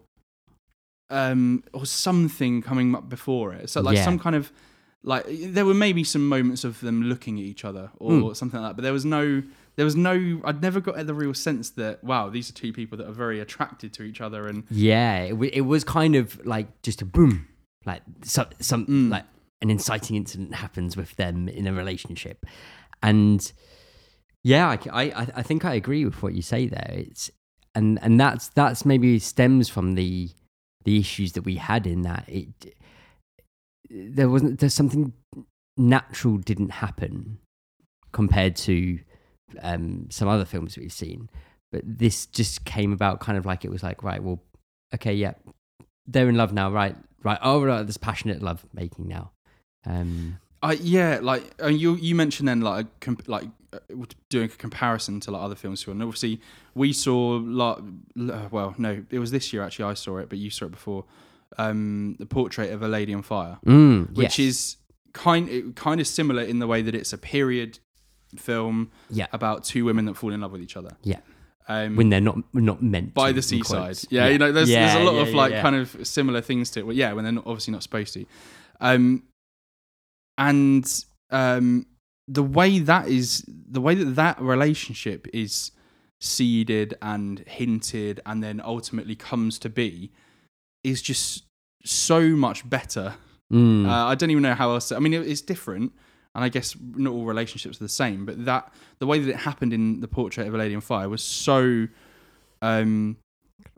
um 1.09 1.63
or 1.73 1.85
something 1.85 2.61
coming 2.61 2.93
up 2.95 3.07
before 3.09 3.53
it 3.53 3.69
so 3.69 3.81
like 3.81 3.95
Yeah. 3.95 4.03
some 4.05 4.19
kind 4.19 4.35
of 4.35 4.51
like 5.03 5.25
there 5.29 5.65
were 5.65 5.73
maybe 5.73 6.03
some 6.03 6.27
moments 6.27 6.63
of 6.65 6.81
them 6.81 7.03
looking 7.03 7.39
at 7.39 7.45
each 7.45 7.63
other 7.63 7.91
or 7.97 8.11
Mm. 8.11 8.35
something 8.35 8.59
like 8.61 8.69
that 8.71 8.75
but 8.75 8.83
there 8.83 8.91
was 8.93 9.05
no 9.05 9.41
there 9.77 9.85
was 9.85 9.95
no 9.95 10.41
i'd 10.43 10.61
never 10.61 10.81
got 10.81 10.95
the 11.05 11.13
real 11.13 11.33
sense 11.33 11.69
that 11.71 12.03
wow 12.03 12.29
these 12.29 12.49
are 12.49 12.53
two 12.53 12.73
people 12.73 12.97
that 12.97 13.07
are 13.07 13.13
very 13.13 13.39
attracted 13.39 13.93
to 13.93 14.03
each 14.03 14.19
other 14.19 14.47
and 14.47 14.63
yeah. 14.69 15.19
It, 15.21 15.29
w- 15.29 15.51
it 15.53 15.61
was 15.61 15.83
kind 15.85 16.15
of 16.15 16.45
like 16.45 16.67
just 16.81 17.01
a 17.01 17.05
boom, 17.05 17.47
like 17.85 18.01
so, 18.23 18.45
some 18.59 18.85
Mm. 18.87 19.09
like 19.11 19.25
an 19.61 19.69
inciting 19.69 20.15
incident 20.17 20.55
happens 20.55 20.97
with 20.97 21.15
them 21.15 21.47
in 21.47 21.65
a 21.67 21.73
relationship, 21.73 22.45
and 23.01 23.51
yeah, 24.43 24.69
I, 24.69 24.79
I, 24.91 25.27
I 25.35 25.43
think 25.43 25.65
I 25.65 25.73
agree 25.73 26.05
with 26.05 26.21
what 26.21 26.33
you 26.33 26.41
say 26.41 26.67
there. 26.67 26.93
It's 26.93 27.29
and 27.75 27.99
and 28.01 28.19
that's 28.19 28.47
that's 28.49 28.85
maybe 28.85 29.19
stems 29.19 29.69
from 29.69 29.95
the 29.95 30.29
the 30.83 30.99
issues 30.99 31.33
that 31.33 31.43
we 31.43 31.55
had 31.55 31.85
in 31.85 32.03
that 32.03 32.23
it 32.27 32.73
there 33.89 34.29
wasn't 34.29 34.59
there's 34.59 34.73
something 34.73 35.13
natural 35.77 36.37
didn't 36.37 36.71
happen 36.71 37.37
compared 38.11 38.55
to 38.55 38.99
um, 39.61 40.07
some 40.09 40.27
other 40.27 40.45
films 40.45 40.77
we've 40.77 40.91
seen 40.91 41.29
but 41.71 41.81
this 41.85 42.25
just 42.27 42.65
came 42.65 42.93
about 42.93 43.19
kind 43.19 43.37
of 43.37 43.45
like 43.45 43.65
it 43.65 43.71
was 43.71 43.83
like 43.83 44.03
right, 44.03 44.23
well, 44.23 44.41
okay, 44.95 45.13
yeah, 45.13 45.33
they're 46.05 46.29
in 46.29 46.35
love 46.35 46.53
now, 46.53 46.71
right, 46.71 46.95
right. 47.23 47.39
Oh, 47.41 47.63
right, 47.63 47.85
this 47.85 47.97
passionate 47.97 48.41
love 48.41 48.65
making 48.73 49.07
now. 49.07 49.31
Um, 49.85 50.39
I 50.63 50.73
yeah, 50.73 51.19
like 51.21 51.43
uh, 51.61 51.67
you 51.67 51.95
you 51.95 52.15
mentioned 52.15 52.47
then 52.47 52.61
like 52.61 52.99
comp- 52.99 53.27
like 53.27 53.43
uh, 53.66 53.66
doing 54.29 54.45
a 54.45 54.49
comparison 54.49 55.19
to 55.21 55.31
like 55.31 55.41
other 55.41 55.55
films. 55.55 55.85
And 55.87 56.01
obviously, 56.01 56.41
we 56.75 56.93
saw 56.93 57.41
like 57.43 57.77
uh, 58.19 58.47
well, 58.51 58.75
no, 58.77 59.03
it 59.09 59.19
was 59.19 59.31
this 59.31 59.53
year 59.53 59.63
actually. 59.63 59.85
I 59.85 59.93
saw 59.93 60.17
it, 60.17 60.29
but 60.29 60.37
you 60.37 60.49
saw 60.49 60.65
it 60.65 60.71
before. 60.71 61.05
Um, 61.57 62.17
the 62.19 62.25
portrait 62.25 62.71
of 62.73 62.81
a 62.81 62.87
lady 62.87 63.13
on 63.13 63.21
fire, 63.21 63.57
mm, 63.65 64.09
which 64.15 64.37
yes. 64.37 64.39
is 64.39 64.75
kind 65.13 65.75
kind 65.75 66.01
of 66.01 66.07
similar 66.07 66.43
in 66.43 66.59
the 66.59 66.67
way 66.67 66.81
that 66.81 66.93
it's 66.93 67.13
a 67.13 67.17
period 67.17 67.79
film 68.35 68.91
yeah, 69.09 69.27
about 69.31 69.63
two 69.63 69.85
women 69.85 70.05
that 70.05 70.15
fall 70.15 70.33
in 70.33 70.41
love 70.41 70.51
with 70.51 70.61
each 70.61 70.77
other. 70.77 70.91
yeah. 71.03 71.19
Um, 71.69 71.97
When 71.97 72.09
they're 72.09 72.21
not 72.21 72.37
not 72.53 72.81
meant 72.81 73.13
by 73.13 73.29
to, 73.29 73.35
the 73.35 73.41
seaside. 73.41 73.77
quotes. 73.77 74.05
Yeah, 74.09 74.27
you 74.27 74.37
know, 74.37 74.53
there's 74.53 74.69
there's 74.69 74.95
a 74.95 75.03
lot 75.03 75.15
yeah, 75.15 75.21
of 75.21 75.29
yeah, 75.29 75.35
like 75.35 75.51
yeah. 75.51 75.61
kind 75.61 75.75
of 75.75 76.07
similar 76.07 76.39
things 76.39 76.69
to 76.71 76.79
it. 76.79 76.85
Well, 76.85 76.95
yeah, 76.95 77.11
when 77.11 77.25
they're 77.25 77.33
not, 77.33 77.45
obviously 77.45 77.73
not 77.73 77.83
supposed 77.83 78.13
to. 78.13 78.25
Um, 78.79 79.23
and 80.37 81.03
um, 81.29 81.85
the 82.27 82.43
way 82.43 82.79
that 82.79 83.07
is, 83.07 83.43
the 83.47 83.81
way 83.81 83.95
that 83.95 84.15
that 84.15 84.41
relationship 84.41 85.27
is 85.33 85.71
seeded 86.19 86.95
and 87.01 87.39
hinted, 87.47 88.19
and 88.25 88.43
then 88.43 88.61
ultimately 88.63 89.15
comes 89.15 89.59
to 89.59 89.69
be, 89.69 90.11
is 90.83 91.01
just 91.01 91.45
so 91.85 92.21
much 92.29 92.69
better. 92.69 93.15
Mm. 93.51 93.87
Uh, 93.87 94.07
I 94.07 94.15
don't 94.15 94.29
even 94.31 94.43
know 94.43 94.55
how 94.55 94.71
else. 94.71 94.91
I 94.91 94.99
mean, 94.99 95.13
it, 95.13 95.25
it's 95.27 95.41
different, 95.41 95.93
and 96.35 96.43
I 96.43 96.49
guess 96.49 96.75
not 96.95 97.13
all 97.13 97.23
relationships 97.25 97.79
are 97.79 97.83
the 97.83 97.89
same. 97.89 98.25
But 98.25 98.45
that 98.45 98.73
the 98.99 99.07
way 99.07 99.19
that 99.19 99.29
it 99.29 99.37
happened 99.37 99.73
in 99.73 100.01
the 100.01 100.07
portrait 100.07 100.47
of 100.47 100.53
a 100.53 100.57
lady 100.57 100.75
on 100.75 100.81
fire 100.81 101.07
was 101.09 101.23
so. 101.23 101.87
Um, 102.61 103.17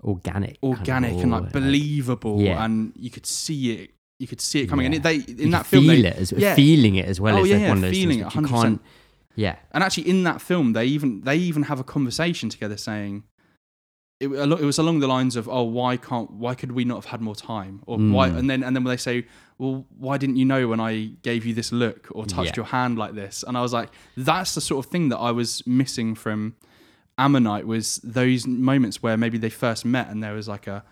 organic, 0.03 0.57
organic 0.63 1.11
and 1.17 1.33
or, 1.33 1.41
like 1.41 1.51
believable, 1.51 2.41
Yeah. 2.41 2.63
and 2.63 2.93
you 2.95 3.09
could 3.09 3.25
see 3.25 3.73
it. 3.73 3.91
You 4.19 4.27
could 4.27 4.41
see 4.41 4.61
it 4.61 4.67
coming, 4.67 4.85
Yeah. 4.91 4.95
and 4.97 5.03
they 5.03 5.13
you 5.15 5.35
in 5.45 5.51
that 5.51 5.59
can 5.63 5.71
film, 5.71 5.85
feel 5.85 6.01
they, 6.03 6.09
it 6.09 6.15
as 6.17 6.31
yeah. 6.33 6.53
feeling 6.53 6.95
it 6.95 7.05
as 7.07 7.21
well 7.21 7.37
Oh, 7.37 7.43
as 7.43 7.49
yeah, 7.49 7.69
one 7.69 7.77
of 7.77 7.81
those 7.83 7.91
feeling 7.91 8.19
it, 8.19 8.27
100%. 8.27 8.49
can't. 8.49 8.81
Yeah, 9.35 9.55
and 9.71 9.81
actually 9.81 10.09
in 10.09 10.23
that 10.23 10.41
film, 10.41 10.73
they 10.73 10.85
even 10.85 11.21
they 11.21 11.37
even 11.37 11.63
have 11.63 11.79
a 11.79 11.85
conversation 11.85 12.49
together, 12.49 12.75
saying 12.75 13.23
it, 14.19 14.27
it 14.27 14.65
was 14.65 14.77
along 14.77 14.99
the 14.99 15.07
lines 15.07 15.37
of, 15.37 15.47
"Oh, 15.47 15.63
why 15.63 15.95
can't 15.95 16.29
why 16.31 16.53
could 16.53 16.73
we 16.73 16.83
not 16.83 16.95
have 16.95 17.05
had 17.05 17.21
more 17.21 17.35
time?" 17.35 17.81
Or 17.85 17.97
why, 17.97 18.29
Mm. 18.29 18.37
and 18.39 18.49
then 18.49 18.63
and 18.63 18.75
then 18.75 18.83
when 18.83 18.91
they 18.91 18.97
say, 18.97 19.25
"Well, 19.57 19.85
why 19.97 20.17
didn't 20.17 20.35
you 20.35 20.43
know 20.43 20.67
when 20.67 20.81
I 20.81 21.11
gave 21.21 21.45
you 21.45 21.53
this 21.53 21.71
look 21.71 22.09
or 22.11 22.25
touched 22.25 22.57
Yeah. 22.57 22.63
your 22.63 22.65
hand 22.65 22.97
like 22.97 23.13
this?" 23.15 23.45
And 23.47 23.57
I 23.57 23.61
was 23.61 23.71
like, 23.71 23.89
"That's 24.17 24.53
the 24.53 24.59
sort 24.61 24.85
of 24.85 24.91
thing 24.91 25.07
that 25.09 25.17
I 25.17 25.31
was 25.31 25.65
missing 25.65 26.13
from 26.15 26.55
Ammonite 27.17 27.65
was 27.65 28.01
those 28.03 28.45
moments 28.45 29.01
where 29.01 29.15
maybe 29.15 29.37
they 29.37 29.49
first 29.49 29.85
met 29.85 30.09
and 30.09 30.21
there 30.21 30.33
was 30.33 30.49
like 30.49 30.67
a." 30.67 30.83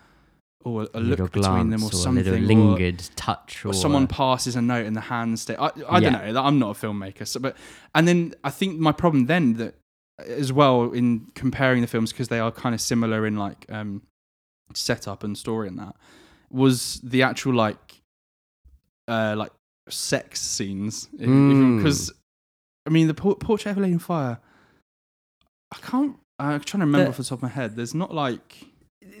Or 0.68 0.82
a, 0.94 0.98
a 0.98 1.00
look 1.00 1.32
between 1.32 1.70
them, 1.70 1.82
or 1.82 1.86
or, 1.86 1.92
something, 1.92 2.26
a 2.26 2.30
little 2.30 2.44
or- 2.44 2.46
lingered 2.76 3.02
touch, 3.16 3.64
or, 3.64 3.68
or 3.70 3.74
someone 3.74 4.06
passes 4.06 4.56
a 4.56 4.62
note 4.62 4.86
and 4.86 4.94
the 4.96 5.00
hand 5.00 5.38
stay. 5.40 5.56
I, 5.56 5.66
I 5.88 5.98
Yeah. 5.98 6.10
don't 6.10 6.34
know. 6.34 6.42
I'm 6.42 6.58
not 6.58 6.76
a 6.76 6.86
filmmaker, 6.86 7.26
so 7.26 7.40
but 7.40 7.56
and 7.94 8.06
then 8.08 8.34
I 8.44 8.50
think 8.50 8.78
my 8.78 8.92
problem 8.92 9.26
then 9.26 9.54
that 9.54 9.74
as 10.18 10.52
well 10.52 10.90
in 10.92 11.26
comparing 11.34 11.80
the 11.80 11.86
films 11.86 12.12
because 12.12 12.28
they 12.28 12.40
are 12.40 12.50
kind 12.50 12.74
of 12.74 12.80
similar 12.80 13.24
in 13.26 13.36
like 13.36 13.64
um 13.68 14.02
setup 14.74 15.22
and 15.24 15.38
story 15.38 15.68
and 15.68 15.78
that 15.78 15.94
was 16.50 17.00
the 17.02 17.22
actual 17.22 17.54
like 17.54 18.02
uh 19.06 19.34
like 19.36 19.52
sex 19.88 20.40
scenes 20.40 21.08
Mm. 21.18 21.76
because 21.78 22.12
I 22.86 22.90
mean 22.90 23.06
the 23.06 23.14
por- 23.14 23.36
portrait 23.36 23.70
of 23.72 23.78
a 23.78 23.80
lady 23.80 23.94
on 23.94 23.98
fire. 24.00 24.38
I 25.72 25.78
can't. 25.78 26.16
I'm 26.38 26.60
trying 26.60 26.80
to 26.80 26.86
remember 26.86 27.04
The- 27.04 27.10
off 27.10 27.16
the 27.18 27.24
top 27.24 27.38
of 27.38 27.42
my 27.42 27.48
head. 27.48 27.76
There's 27.76 27.94
not 27.94 28.12
like 28.14 28.64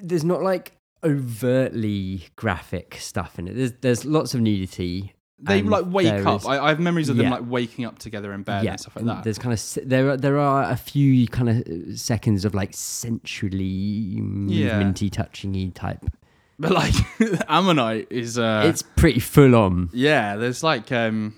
there's 0.02 0.24
not 0.24 0.42
like 0.42 0.72
overtly 1.04 2.22
graphic 2.36 2.96
stuff 3.00 3.38
in 3.38 3.48
it. 3.48 3.54
There's 3.54 3.72
there's 3.80 4.04
lots 4.04 4.34
of 4.34 4.40
nudity. 4.40 5.14
they 5.40 5.62
like 5.62 5.84
wake 5.86 6.06
up. 6.26 6.40
is- 6.40 6.46
I, 6.46 6.64
I 6.64 6.68
have 6.70 6.80
memories 6.80 7.08
of 7.08 7.16
them 7.16 7.30
like 7.30 7.42
waking 7.46 7.84
up 7.84 7.98
together 7.98 8.32
in 8.32 8.42
bed 8.42 8.64
yeah, 8.64 8.72
and 8.72 8.80
stuff 8.80 8.96
like 8.96 9.04
that. 9.04 9.24
There's 9.24 9.38
kind 9.38 9.52
of 9.52 9.88
there 9.88 10.10
are 10.10 10.16
there 10.16 10.38
are 10.38 10.64
a 10.70 10.76
few 10.76 11.26
kind 11.28 11.48
of 11.50 11.98
seconds 11.98 12.44
of 12.44 12.54
like 12.54 12.70
sensually 12.74 14.18
movementy, 14.20 15.10
touchingy 15.10 15.72
type. 15.74 16.04
But 16.58 16.72
like 16.72 16.94
Ammonite 17.48 18.08
is 18.10 18.38
uh 18.38 18.62
it's 18.66 18.82
pretty 18.82 19.20
full 19.20 19.54
on. 19.54 19.90
yeah, 19.92 20.36
there's 20.36 20.62
like 20.64 20.90
um 20.90 21.34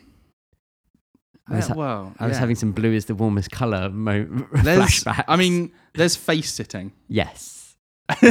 I 1.46 1.56
was 1.56 1.68
yeah, 1.68 1.74
ha- 1.74 1.78
well, 1.80 2.14
I 2.18 2.26
was 2.26 2.36
yeah. 2.36 2.40
having 2.40 2.54
some 2.56 2.72
blue 2.72 2.92
is 2.92 3.06
the 3.06 3.14
warmest 3.14 3.50
color 3.50 3.90
mo- 3.90 4.24
flashbacks. 4.54 5.24
I 5.26 5.36
mean, 5.36 5.72
there's 5.94 6.14
face 6.16 6.52
sitting. 6.52 6.92
yes, 7.08 7.42
and 7.42 7.42
There 7.42 7.48
is. 7.50 7.59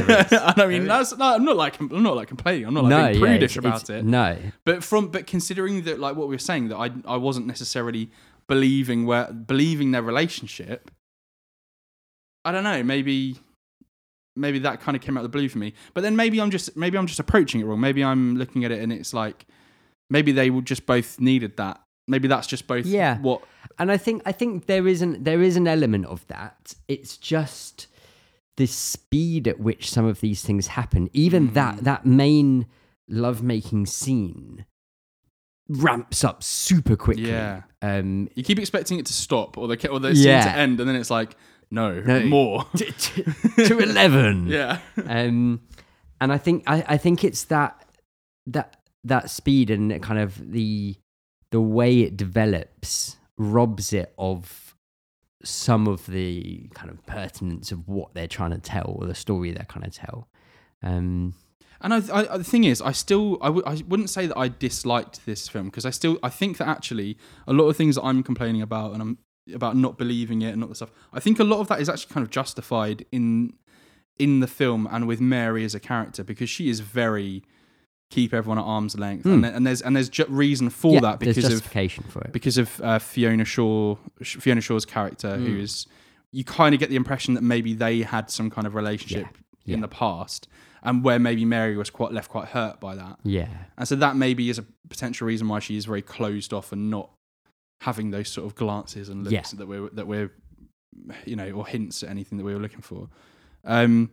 I 0.57 0.65
mean 0.67 0.85
that's 0.87 1.15
no, 1.17 1.35
I'm 1.35 1.45
not 1.45 1.55
like 1.55 1.79
I'm 1.79 2.03
not 2.03 2.15
like 2.15 2.27
complaining. 2.27 2.65
I'm 2.65 2.73
not 2.73 2.83
like 2.83 2.89
no, 2.89 2.97
being 3.11 3.13
yeah, 3.21 3.27
prudish 3.29 3.57
it's- 3.57 3.57
about 3.57 3.83
it's- 3.89 4.01
it. 4.01 4.05
No, 4.05 4.37
But 4.65 4.83
from 4.83 5.07
but 5.09 5.27
considering 5.27 5.83
that 5.83 5.99
like 5.99 6.15
what 6.15 6.27
we 6.27 6.35
were 6.35 6.39
saying 6.39 6.69
that 6.69 6.77
I 6.77 6.91
I 7.05 7.17
wasn't 7.17 7.47
necessarily 7.47 8.09
believing 8.47 9.05
where 9.05 9.31
believing 9.31 9.91
their 9.91 10.01
relationship. 10.03 10.91
I 12.45 12.51
don't 12.51 12.63
know, 12.63 12.83
maybe 12.83 13.37
maybe 14.35 14.59
that 14.59 14.79
kind 14.81 14.95
of 14.95 15.01
came 15.01 15.17
out 15.17 15.25
of 15.25 15.31
the 15.31 15.37
blue 15.37 15.49
for 15.49 15.57
me. 15.57 15.73
But 15.93 16.01
then 16.01 16.15
maybe 16.15 16.39
I'm 16.39 16.49
just 16.51 16.75
maybe 16.77 16.97
I'm 16.97 17.07
just 17.07 17.19
approaching 17.19 17.61
it 17.61 17.65
wrong. 17.65 17.79
Maybe 17.79 18.03
I'm 18.03 18.35
looking 18.37 18.63
at 18.65 18.71
it 18.71 18.81
and 18.81 18.91
it's 18.93 19.13
like 19.13 19.45
maybe 20.09 20.31
they 20.31 20.49
would 20.49 20.65
just 20.65 20.85
both 20.85 21.19
needed 21.19 21.57
that. 21.57 21.81
Maybe 22.07 22.27
that's 22.27 22.47
just 22.47 22.65
both 22.65 22.85
Yeah. 22.85 23.19
what 23.19 23.43
and 23.77 23.91
I 23.91 23.97
think 23.97 24.23
I 24.25 24.31
think 24.31 24.65
there 24.65 24.87
is 24.87 25.01
an 25.01 25.23
there 25.23 25.41
is 25.41 25.57
an 25.57 25.67
element 25.67 26.05
of 26.05 26.25
that. 26.27 26.73
It's 26.87 27.17
just 27.17 27.87
the 28.59 28.67
speed 28.67 29.47
at 29.47 29.59
which 29.59 29.89
some 29.89 30.05
of 30.05 30.19
these 30.19 30.41
things 30.43 30.67
happen. 30.67 31.09
Even 31.13 31.53
that 31.53 31.77
Mm. 31.77 31.81
that 31.81 32.05
main 32.05 32.67
lovemaking 33.07 33.85
scene 33.87 34.65
ramps 35.67 36.23
up 36.23 36.43
super 36.43 36.95
quickly. 36.95 37.29
Yeah. 37.29 37.61
Um, 37.81 38.27
you 38.35 38.43
keep 38.43 38.59
expecting 38.59 38.99
it 38.99 39.05
to 39.07 39.13
stop 39.13 39.57
or 39.57 39.67
the 39.67 39.87
or 39.89 39.99
the 39.99 40.15
scene 40.15 40.25
Yeah. 40.27 40.43
to 40.43 40.51
end 40.51 40.79
and 40.79 40.89
then 40.89 40.95
it's 40.95 41.09
like 41.09 41.35
no, 41.71 41.99
No. 42.01 42.19
more. 42.25 42.65
to, 42.77 42.91
to, 42.91 43.23
to 43.67 43.79
eleven. 43.79 44.47
yeah. 44.57 44.79
um, 45.05 45.61
and 46.19 46.33
I 46.33 46.37
think 46.37 46.63
I, 46.67 46.83
I 46.87 46.97
think 46.97 47.23
it's 47.23 47.45
that 47.45 47.85
that 48.47 48.75
that 49.03 49.29
speed 49.29 49.69
and 49.69 50.01
kind 50.01 50.19
of 50.19 50.51
the 50.51 50.95
the 51.51 51.61
way 51.61 52.01
it 52.01 52.17
develops 52.17 53.17
robs 53.37 53.93
it 53.93 54.13
of 54.17 54.68
some 55.43 55.87
of 55.87 56.05
the 56.07 56.69
kind 56.73 56.89
of 56.89 57.05
pertinence 57.05 57.71
of 57.71 57.87
what 57.87 58.13
they're 58.13 58.27
trying 58.27 58.51
to 58.51 58.59
tell 58.59 58.97
or 58.99 59.07
the 59.07 59.15
story 59.15 59.51
they're 59.51 59.65
trying 59.69 59.89
to 59.89 59.97
tell. 59.97 60.27
Um, 60.83 61.33
And 61.81 61.93
I, 61.93 61.97
I, 62.33 62.37
the 62.37 62.43
thing 62.43 62.65
is, 62.65 62.81
I 62.81 62.91
still, 62.91 63.37
I 63.41 63.45
w- 63.47 63.63
I 63.65 63.81
wouldn't 63.87 64.09
say 64.09 64.27
that 64.27 64.37
I 64.37 64.49
disliked 64.49 65.25
this 65.25 65.47
film 65.47 65.67
because 65.67 65.85
I 65.85 65.91
still, 65.91 66.17
I 66.21 66.29
think 66.29 66.57
that 66.57 66.67
actually 66.67 67.17
a 67.47 67.53
lot 67.53 67.69
of 67.69 67.77
things 67.77 67.95
that 67.95 68.03
I'm 68.03 68.21
complaining 68.21 68.61
about 68.61 68.91
and 68.93 69.01
I'm 69.01 69.17
about 69.53 69.75
not 69.75 69.97
believing 69.97 70.41
it 70.41 70.49
and 70.51 70.59
not 70.59 70.69
the 70.69 70.75
stuff. 70.75 70.91
I 71.13 71.19
think 71.21 71.39
a 71.39 71.43
lot 71.43 71.59
of 71.59 71.67
that 71.69 71.79
is 71.79 71.89
actually 71.89 72.13
kind 72.13 72.23
of 72.25 72.29
justified 72.31 73.05
in 73.11 73.53
in 74.17 74.41
the 74.41 74.47
film 74.47 74.87
and 74.91 75.07
with 75.07 75.21
Mary 75.21 75.63
as 75.63 75.73
a 75.73 75.79
character 75.79 76.23
because 76.25 76.49
she 76.49 76.69
is 76.69 76.81
very 76.81 77.41
keep 78.09 78.33
everyone 78.33 78.57
at 78.57 78.63
arm's 78.63 78.97
length 78.97 79.23
Hmm. 79.23 79.43
and, 79.43 79.45
and 79.45 79.67
there's 79.67 79.81
and 79.81 79.95
there's 79.95 80.09
ju- 80.09 80.25
reason 80.27 80.69
for 80.69 80.93
yeah, 80.95 80.99
that 81.01 81.19
because 81.19 81.37
of 81.37 81.43
justification 81.51 82.03
for 82.05 82.21
it. 82.21 82.31
because 82.33 82.57
of 82.57 82.81
uh, 82.81 82.97
Fiona 82.99 83.45
Shaw, 83.45 83.95
Fiona 84.23 84.61
Shaw's 84.61 84.85
character, 84.85 85.37
who 85.37 85.57
Mm. 85.57 85.61
is 85.61 85.85
you 86.31 86.43
kind 86.43 86.73
of 86.73 86.79
get 86.79 86.89
the 86.89 86.95
impression 86.95 87.33
that 87.35 87.41
maybe 87.43 87.73
they 87.73 88.01
had 88.01 88.29
some 88.29 88.49
kind 88.49 88.65
of 88.67 88.75
relationship 88.75 89.27
yeah. 89.65 89.75
in 89.75 89.81
the 89.81 89.87
past, 89.87 90.47
and 90.83 91.03
where 91.03 91.19
maybe 91.19 91.43
Mary 91.45 91.75
was 91.77 91.89
quite 91.89 92.11
left 92.11 92.29
quite 92.29 92.47
hurt 92.49 92.79
by 92.79 92.95
that, 92.95 93.19
Yeah, 93.23 93.47
and 93.77 93.87
so 93.87 93.95
that 93.95 94.15
maybe 94.15 94.49
is 94.49 94.57
a 94.59 94.65
potential 94.89 95.27
reason 95.27 95.47
why 95.47 95.59
she 95.59 95.77
is 95.77 95.85
very 95.85 96.01
closed 96.01 96.51
off 96.53 96.71
and 96.71 96.89
not 96.89 97.11
having 97.81 98.11
those 98.11 98.27
sort 98.29 98.45
of 98.47 98.55
glances 98.55 99.07
and 99.09 99.23
looks 99.23 99.33
Yeah. 99.53 99.57
that 99.59 99.67
we're 99.67 99.89
that 99.91 100.07
we're 100.07 100.31
you 101.25 101.35
know 101.35 101.49
or 101.51 101.65
hints 101.67 102.01
at 102.03 102.09
anything 102.09 102.37
that 102.39 102.43
we 102.43 102.53
were 102.53 102.59
looking 102.59 102.81
for. 102.81 103.07
Um, 103.65 104.11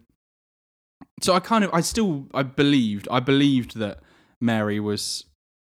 so 1.22 1.34
I 1.34 1.40
kind 1.40 1.64
of 1.64 1.70
I 1.72 1.80
still 1.80 2.26
I 2.34 2.42
believed 2.42 3.08
I 3.10 3.20
believed 3.20 3.76
that 3.76 4.00
Mary 4.40 4.80
was 4.80 5.24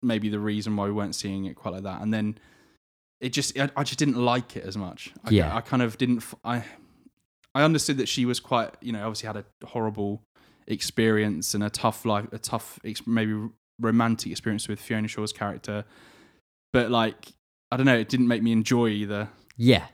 maybe 0.02 0.28
the 0.28 0.40
reason 0.40 0.76
why 0.76 0.86
we 0.86 0.92
weren't 0.92 1.14
seeing 1.14 1.44
it 1.46 1.54
quite 1.54 1.74
like 1.74 1.82
that, 1.84 2.00
and 2.02 2.12
then 2.12 2.38
it 3.20 3.30
just 3.30 3.58
I, 3.58 3.70
I 3.76 3.84
just 3.84 3.98
didn't 3.98 4.16
like 4.16 4.56
it 4.56 4.64
as 4.64 4.76
much. 4.76 5.12
I, 5.24 5.30
Yeah. 5.30 5.54
I 5.54 5.60
kind 5.60 5.82
of 5.82 5.98
didn't. 5.98 6.24
I, 6.44 6.64
I 7.54 7.62
understood 7.62 7.96
that 7.96 8.08
she 8.08 8.24
was 8.24 8.40
quite 8.40 8.74
you 8.80 8.92
know 8.92 9.00
obviously 9.06 9.26
had 9.26 9.36
a 9.36 9.44
horrible 9.66 10.22
experience 10.66 11.54
and 11.54 11.64
a 11.64 11.70
tough 11.70 12.04
life, 12.04 12.26
a 12.32 12.38
tough 12.38 12.78
maybe 13.06 13.48
romantic 13.80 14.30
experience 14.30 14.68
with 14.68 14.80
Fiona 14.80 15.08
Shaw's 15.08 15.32
character, 15.32 15.84
but 16.72 16.90
like 16.90 17.32
I 17.70 17.76
don't 17.76 17.86
know, 17.86 17.96
it 17.96 18.08
didn't 18.08 18.28
make 18.28 18.42
me 18.42 18.52
enjoy 18.52 18.88
either. 18.88 19.28
yeah. 19.56 19.86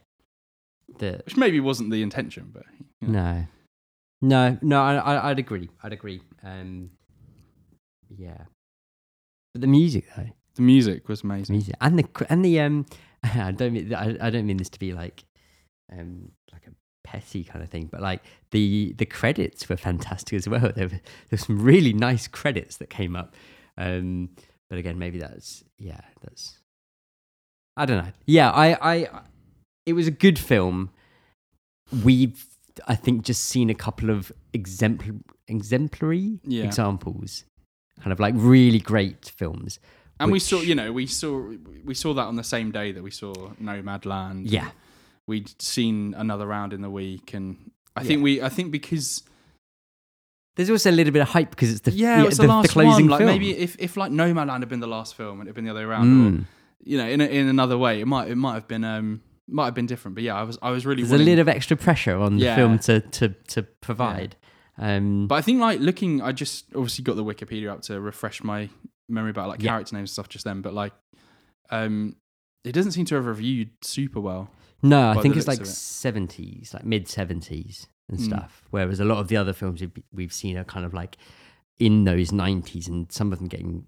The 0.98 1.22
which 1.24 1.36
maybe 1.36 1.60
wasn't 1.60 1.90
the 1.90 2.02
intention, 2.02 2.50
but 2.52 2.64
you 3.00 3.08
know. 3.08 3.20
no, 3.20 3.46
no, 4.24 4.58
no. 4.62 4.82
I, 4.82 5.30
I'd 5.30 5.38
agree. 5.38 5.68
I'd 5.82 5.92
agree. 5.92 6.20
Um, 6.42 6.90
yeah, 8.16 8.44
but 9.52 9.60
the 9.60 9.66
music 9.66 10.06
though. 10.16 10.30
the 10.56 10.62
music 10.62 11.08
was 11.08 11.22
amazing. 11.22 11.54
music 11.54 11.74
and 11.80 11.98
the 11.98 12.26
and 12.28 12.44
the 12.44 12.60
um 12.60 12.86
I 13.22 13.52
don't 13.52 13.72
mean 13.72 13.94
I, 13.94 14.16
I 14.20 14.30
don't 14.30 14.46
mean 14.46 14.56
this 14.56 14.68
to 14.70 14.78
be 14.78 14.92
like 14.92 15.24
um 15.92 16.32
like 16.52 16.66
a 16.66 16.72
petty 17.04 17.44
kind 17.44 17.62
of 17.62 17.70
thing. 17.70 17.86
But 17.90 18.00
like 18.00 18.22
the 18.50 18.94
the 18.96 19.06
credits 19.06 19.68
were 19.68 19.76
fantastic 19.76 20.36
as 20.36 20.48
well. 20.48 20.72
There 20.76 20.88
were 20.88 21.00
there's 21.30 21.46
some 21.46 21.62
really 21.62 21.92
nice 21.92 22.26
credits 22.26 22.76
that 22.78 22.90
came 22.90 23.16
up. 23.16 23.34
Um, 23.76 24.30
but 24.70 24.78
again, 24.78 24.98
maybe 24.98 25.18
that's 25.18 25.64
yeah, 25.78 26.00
that's 26.22 26.58
I 27.76 27.86
don't 27.86 28.04
know. 28.04 28.12
Yeah, 28.26 28.50
I 28.50 28.94
I 28.94 29.08
it 29.86 29.92
was 29.92 30.06
a 30.06 30.12
good 30.12 30.38
film. 30.38 30.90
We've 32.02 32.44
I 32.88 32.94
think 32.96 33.22
just 33.22 33.44
seen 33.44 33.70
a 33.70 33.74
couple 33.74 34.10
of 34.10 34.32
exempl- 34.52 35.22
exemplary 35.48 36.40
Yeah. 36.44 36.64
examples, 36.64 37.44
kind 38.00 38.12
of 38.12 38.20
like 38.20 38.34
really 38.36 38.78
great 38.80 39.26
films. 39.36 39.78
And 40.20 40.30
we 40.32 40.38
saw, 40.38 40.60
you 40.60 40.74
know, 40.74 40.92
we 40.92 41.06
saw 41.06 41.52
we 41.84 41.94
saw 41.94 42.14
that 42.14 42.24
on 42.24 42.36
the 42.36 42.44
same 42.44 42.70
day 42.70 42.92
that 42.92 43.02
we 43.02 43.10
saw 43.10 43.32
Nomadland. 43.60 44.44
Yeah, 44.50 44.70
we'd 45.26 45.60
seen 45.60 46.14
another 46.16 46.46
round 46.46 46.72
in 46.72 46.82
the 46.82 46.90
week, 46.90 47.34
and 47.34 47.70
I 47.96 48.04
think 48.04 48.22
we, 48.22 48.40
I 48.40 48.48
think 48.48 48.70
because 48.70 49.22
there's 50.56 50.70
also 50.70 50.90
a 50.90 50.92
little 50.92 51.12
bit 51.12 51.22
of 51.22 51.28
hype 51.28 51.50
because 51.50 51.70
it's 51.72 51.80
the 51.80 51.90
yeah, 51.90 52.22
it 52.22 52.26
was 52.26 52.36
the, 52.36 52.42
the, 52.42 52.48
last 52.48 52.70
closing 52.70 53.06
one. 53.06 53.10
Like 53.10 53.18
film. 53.18 53.30
maybe 53.30 53.56
if, 53.56 53.74
if 53.80 53.96
like 53.96 54.12
Nomadland 54.12 54.60
had 54.60 54.68
been 54.68 54.80
the 54.80 54.86
last 54.86 55.16
film 55.16 55.40
and 55.40 55.48
it 55.48 55.50
had 55.50 55.54
been 55.56 55.64
the 55.64 55.70
other 55.72 55.80
way 55.80 55.86
around, 55.86 56.26
or, 56.26 56.30
Mm. 56.30 56.44
you 56.84 56.96
know, 56.98 57.06
in 57.08 57.20
a, 57.20 57.24
in 57.24 57.48
another 57.48 57.76
way, 57.76 58.00
it 58.00 58.06
might 58.06 58.28
it 58.30 58.36
might 58.36 58.54
have 58.54 58.68
been 58.68 58.84
um 58.84 59.20
might 59.48 59.66
have 59.66 59.74
been 59.74 59.86
different. 59.86 60.14
But 60.14 60.24
yeah, 60.24 60.34
I 60.34 60.42
was 60.42 60.58
I 60.62 60.70
was 60.70 60.86
really 60.86 61.02
There's 61.02 61.12
a 61.12 61.14
wanting- 61.14 61.26
little 61.26 61.42
of 61.42 61.48
extra 61.48 61.76
pressure 61.76 62.16
on 62.16 62.38
the 62.38 62.54
film 62.54 62.78
to 62.80 63.00
to 63.00 63.28
to 63.48 63.62
provide. 63.62 64.36
Um, 64.76 65.28
But 65.28 65.36
I 65.36 65.40
think 65.42 65.60
like 65.60 65.78
looking, 65.80 66.20
I 66.20 66.32
just 66.32 66.66
obviously 66.74 67.04
got 67.04 67.14
the 67.16 67.24
Wikipedia 67.24 67.70
up 67.70 67.82
to 67.82 68.00
refresh 68.00 68.42
my 68.42 68.68
memory 69.08 69.30
about 69.30 69.48
like 69.48 69.62
Yeah. 69.62 69.70
character 69.70 69.94
names 69.94 70.10
and 70.10 70.14
stuff 70.14 70.28
just 70.28 70.44
then. 70.44 70.62
But 70.62 70.74
like, 70.74 70.92
um, 71.70 72.16
it 72.64 72.72
doesn't 72.72 72.92
seem 72.92 73.04
to 73.06 73.14
have 73.14 73.26
reviewed 73.26 73.70
super 73.82 74.20
well. 74.20 74.50
no, 74.82 75.10
I 75.10 75.22
think 75.22 75.36
it's 75.36 75.46
like 75.48 75.64
seventies, 75.64 76.74
like 76.74 76.84
mid 76.84 77.08
seventies 77.08 77.86
and 78.08 78.18
Mm. 78.18 78.24
stuff. 78.24 78.64
Whereas 78.70 79.00
a 79.00 79.04
lot 79.04 79.18
of 79.18 79.28
the 79.28 79.36
other 79.36 79.52
films 79.52 79.80
we've, 79.80 79.92
we've 80.12 80.32
seen 80.32 80.56
are 80.58 80.64
kind 80.64 80.84
of 80.84 80.92
like 80.92 81.16
in 81.78 82.04
those 82.04 82.32
nineties, 82.32 82.86
and 82.88 83.10
some 83.10 83.32
of 83.32 83.38
them 83.38 83.48
getting 83.48 83.86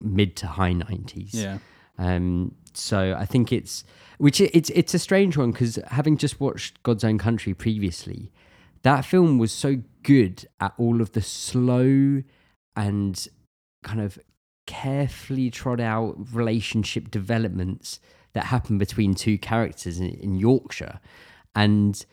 mid 0.00 0.36
to 0.36 0.46
high 0.46 0.72
nineties. 0.72 1.34
Yeah, 1.34 1.58
Um, 1.98 2.54
so 2.74 3.16
I 3.18 3.24
think 3.24 3.52
it's 3.52 3.84
which 4.18 4.40
it's 4.40 4.70
it's 4.70 4.94
a 4.94 4.98
strange 4.98 5.36
one 5.36 5.52
because 5.52 5.78
having 5.88 6.16
just 6.16 6.40
watched 6.40 6.82
God's 6.82 7.04
Own 7.04 7.18
Country 7.18 7.54
previously, 7.54 8.32
that 8.82 9.04
film 9.04 9.38
was 9.38 9.52
so 9.52 9.82
good 10.02 10.46
at 10.60 10.74
all 10.78 11.00
of 11.00 11.12
the 11.12 11.22
slow 11.22 12.22
and 12.74 13.28
kind 13.82 14.00
of 14.00 14.18
carefully 14.66 15.50
trod 15.50 15.80
out 15.80 16.16
relationship 16.32 17.10
developments 17.10 18.00
that 18.34 18.46
happen 18.46 18.76
between 18.78 19.14
two 19.14 19.38
characters 19.38 19.98
in, 19.98 20.10
in 20.10 20.34
Yorkshire, 20.36 21.00
and 21.54 22.04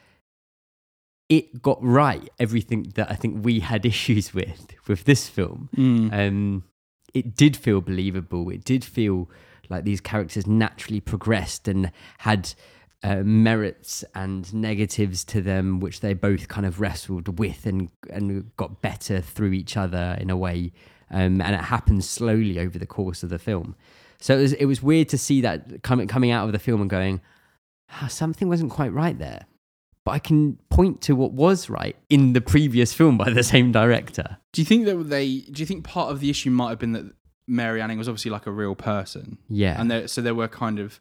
it 1.30 1.62
got 1.62 1.78
right 1.84 2.30
everything 2.40 2.92
that 2.96 3.10
I 3.12 3.16
think 3.16 3.44
we 3.44 3.60
had 3.62 3.86
issues 3.94 4.34
with 4.34 4.68
with 4.88 5.04
this 5.06 5.28
film 5.30 5.70
Mm. 5.76 6.14
um, 6.14 6.64
it 7.14 7.36
did 7.36 7.56
feel 7.56 7.80
believable. 7.82 8.50
It 8.50 8.64
did 8.64 8.84
feel 8.84 9.30
like 9.70 9.84
these 9.84 10.02
characters 10.02 10.48
naturally 10.48 11.00
progressed 11.00 11.68
and 11.68 11.92
had 12.20 12.54
uh, 13.04 13.18
merits 13.24 14.04
and 14.16 14.54
negatives 14.54 15.24
to 15.26 15.42
them, 15.42 15.80
which 15.80 16.00
they 16.00 16.14
both 16.14 16.48
kind 16.48 16.66
of 16.66 16.80
wrestled 16.80 17.38
with 17.38 17.66
and 17.66 17.90
and 18.10 18.56
got 18.56 18.82
better 18.82 19.20
through 19.22 19.52
each 19.52 19.76
other 19.76 20.18
in 20.20 20.30
a 20.30 20.38
way. 20.38 20.72
Um, 21.12 21.42
and 21.42 21.54
it 21.54 21.62
happened 21.62 22.04
slowly 22.04 22.60
over 22.60 22.80
the 22.80 22.88
course 22.88 23.22
of 23.22 23.30
the 23.30 23.38
film. 23.38 23.76
So 24.20 24.38
it 24.38 24.42
was 24.42 24.54
it 24.54 24.66
was 24.66 24.82
weird 24.82 25.10
to 25.10 25.18
see 25.18 25.42
that 25.42 25.84
coming 25.84 26.08
coming 26.08 26.32
out 26.32 26.46
of 26.46 26.54
the 26.54 26.60
film 26.60 26.82
and 26.82 26.90
going, 26.90 27.22
ah, 27.92 28.08
something 28.08 28.48
wasn't 28.48 28.72
quite 28.72 28.94
right 28.94 29.18
there. 29.20 29.46
But 30.06 30.12
I 30.12 30.20
can 30.20 30.58
point 30.70 31.02
to 31.02 31.16
what 31.16 31.32
was 31.32 31.70
right 31.70 31.96
in 32.10 32.34
the 32.34 32.42
previous 32.42 32.94
film 32.94 33.18
by 33.18 33.30
the 33.30 33.44
same 33.54 33.72
director. 33.72 34.38
Do 34.54 34.62
you 34.62 34.66
think 34.66 34.86
that 34.86 34.96
they? 35.10 35.40
Do 35.40 35.62
you 35.62 35.66
think 35.66 35.84
part 35.84 36.12
of 36.12 36.20
the 36.22 36.30
issue 36.30 36.52
might 36.52 36.70
have 36.70 36.80
been 36.80 36.94
that 36.94 37.14
Mary 37.48 37.82
Anning 37.82 37.98
was 37.98 38.08
obviously 38.08 38.32
like 38.32 38.48
a 38.48 38.52
real 38.52 38.76
person, 38.76 39.38
Yeah. 39.50 39.80
and 39.80 39.90
there, 39.92 40.08
so 40.08 40.22
there 40.22 40.36
were 40.36 40.48
kind 40.48 40.80
of 40.80 41.00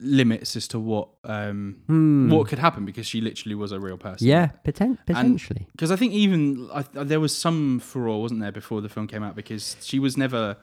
limits 0.00 0.56
as 0.56 0.66
to 0.66 0.78
what 0.80 1.08
um 1.22 1.76
Hmm. 1.86 2.28
what 2.28 2.48
could 2.48 2.58
happen 2.58 2.84
because 2.84 3.06
she 3.06 3.20
literally 3.20 3.54
was 3.54 3.70
a 3.70 3.78
real 3.78 3.96
person. 3.96 4.26
Yeah, 4.26 4.50
poten- 4.64 4.98
potentially. 5.06 5.68
because 5.72 5.92
I 5.92 5.96
think 5.96 6.12
even 6.14 6.68
I, 6.74 6.82
there 7.04 7.20
was 7.20 7.36
some 7.36 7.78
furore, 7.78 8.20
wasn't 8.20 8.40
there, 8.40 8.50
before 8.52 8.80
the 8.80 8.88
film 8.88 9.06
came 9.06 9.22
out 9.22 9.36
because 9.36 9.76
she 9.80 9.98
was 10.00 10.16
never. 10.16 10.56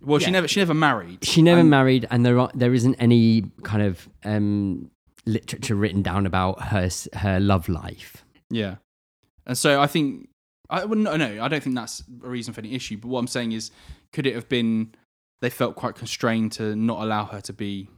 Well, 0.00 0.18
she 0.18 0.30
never 0.30 0.48
she 0.48 0.58
never 0.60 0.74
married. 0.74 1.22
she 1.24 1.42
never 1.42 1.60
And- 1.60 1.70
married, 1.70 2.06
and 2.10 2.24
there 2.26 2.38
are, 2.38 2.50
there 2.54 2.72
isn't 2.74 2.94
any 2.96 3.42
kind 3.62 3.82
of 3.82 4.08
um, 4.24 4.90
literature 5.26 5.74
written 5.76 6.02
down 6.02 6.24
about 6.26 6.60
her 6.62 6.88
her 7.14 7.38
love 7.40 7.68
life. 7.68 8.24
Yeah, 8.50 8.76
and 9.46 9.56
so 9.56 9.80
I 9.82 9.86
think 9.86 10.28
I 10.70 10.86
well, 10.86 10.98
no, 10.98 11.16
no, 11.18 11.44
I 11.44 11.48
don't 11.48 11.62
think 11.62 11.76
that's 11.76 12.02
a 12.24 12.28
reason 12.28 12.54
for 12.54 12.60
any 12.62 12.74
issue. 12.74 12.96
But 12.96 13.08
what 13.08 13.18
I'm 13.20 13.26
saying 13.28 13.52
is, 13.52 13.70
could 14.12 14.26
it 14.26 14.34
have 14.34 14.48
been 14.48 14.94
they 15.40 15.50
felt 15.50 15.74
quite 15.76 15.94
constrained 15.96 16.52
to 16.52 16.76
not 16.76 17.02
allow 17.02 17.24
her 17.24 17.40
to 17.40 17.52
be, 17.52 17.88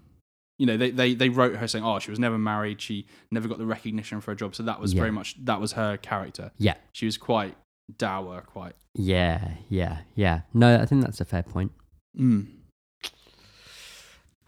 you 0.59 0.67
know, 0.67 0.77
they 0.77 0.91
they 0.91 1.15
they 1.15 1.29
wrote 1.29 1.57
her 1.57 1.69
saying, 1.69 1.85
oh, 1.85 1.99
she 1.99 2.11
was 2.11 2.19
never 2.19 2.39
married, 2.39 2.81
she 2.81 3.07
never 3.31 3.49
got 3.49 3.59
the 3.59 3.67
recognition 3.67 4.21
for 4.21 4.31
her 4.31 4.35
job, 4.35 4.55
so 4.55 4.63
that 4.63 4.81
was 4.81 4.93
Yeah. 4.95 5.01
very 5.01 5.11
much 5.13 5.37
that 5.45 5.61
was 5.61 5.73
her 5.73 5.97
character. 5.97 6.53
Yeah, 6.59 6.75
She 6.93 7.07
was 7.07 7.17
quite 7.19 7.57
dour, 7.99 8.41
quite. 8.43 8.75
yeah, 8.95 9.53
yeah, 9.69 9.99
yeah. 10.15 10.41
No, 10.55 10.81
I 10.81 10.87
think 10.87 11.03
that's 11.03 11.21
a 11.21 11.25
fair 11.25 11.43
point. 11.43 11.73
Mm. 12.19 12.47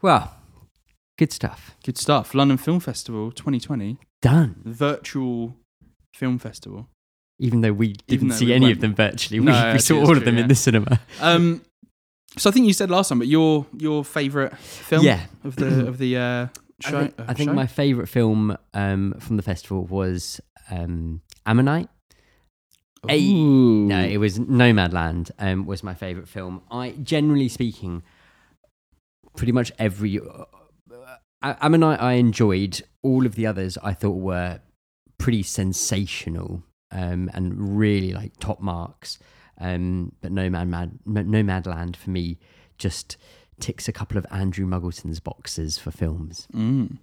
Well, 0.02 0.34
good 1.18 1.32
stuff. 1.32 1.76
Good 1.84 1.98
stuff. 1.98 2.34
London 2.34 2.56
Film 2.58 2.80
Festival 2.80 3.32
2020, 3.32 3.98
Done. 4.22 4.56
virtual 4.64 5.56
film 6.14 6.38
festival. 6.38 6.88
Even 7.38 7.60
though 7.60 7.72
we 7.72 7.92
didn't 8.06 8.28
though 8.28 8.34
see 8.36 8.46
we 8.46 8.52
any 8.54 8.66
went- 8.66 8.76
of 8.76 8.80
them 8.80 8.94
virtually, 8.94 9.40
No, 9.40 9.66
we, 9.68 9.72
we 9.74 9.78
saw 9.78 9.96
all 10.00 10.16
of 10.16 10.24
them 10.24 10.36
yeah. 10.36 10.42
in 10.42 10.48
the 10.48 10.54
cinema. 10.54 11.00
Um, 11.20 11.62
so 12.38 12.48
I 12.50 12.52
think 12.52 12.66
you 12.66 12.72
said 12.72 12.90
last 12.90 13.08
time, 13.08 13.18
but 13.18 13.28
your 13.28 13.66
your 13.78 14.04
favourite 14.04 14.56
film 14.58 15.04
Yeah. 15.04 15.20
of 15.44 15.56
the 15.56 15.86
of 15.86 15.98
the 15.98 16.16
uh, 16.16 16.46
I 16.84 16.90
show. 16.90 17.00
think, 17.00 17.14
uh, 17.20 17.24
I 17.28 17.34
think 17.34 17.50
show? 17.50 17.54
my 17.54 17.66
favourite 17.66 18.08
film 18.08 18.56
um, 18.74 19.14
from 19.20 19.36
the 19.36 19.42
festival 19.42 19.84
was 19.84 20.40
um, 20.70 21.20
Ammonite. 21.46 21.88
Ooh. 23.10 23.86
No, 23.86 24.02
it 24.02 24.16
was 24.18 24.38
Nomadland. 24.38 25.30
Um, 25.38 25.64
was 25.66 25.82
my 25.84 25.94
favorite 25.94 26.28
film. 26.28 26.62
I 26.70 26.90
generally 27.02 27.48
speaking, 27.48 28.02
pretty 29.36 29.52
much 29.52 29.70
every 29.78 30.18
uh, 30.20 30.44
Ammonite 31.42 32.00
I 32.00 32.14
enjoyed. 32.14 32.82
All 33.02 33.24
of 33.26 33.34
the 33.36 33.46
others 33.46 33.78
I 33.82 33.92
thought 33.92 34.16
were 34.18 34.60
pretty 35.18 35.42
sensational 35.44 36.62
um, 36.90 37.30
and 37.34 37.78
really 37.78 38.12
like 38.12 38.32
top 38.38 38.60
marks. 38.60 39.18
Um, 39.58 40.12
but 40.20 40.32
Nomad 40.32 40.68
Mad, 40.68 40.98
Nomadland 41.06 41.96
for 41.96 42.10
me 42.10 42.38
just 42.78 43.16
ticks 43.58 43.88
a 43.88 43.92
couple 43.92 44.18
of 44.18 44.26
Andrew 44.30 44.66
Muggleton's 44.66 45.18
boxes 45.20 45.78
for 45.78 45.90
films. 45.90 46.46
Mm. 46.54 46.98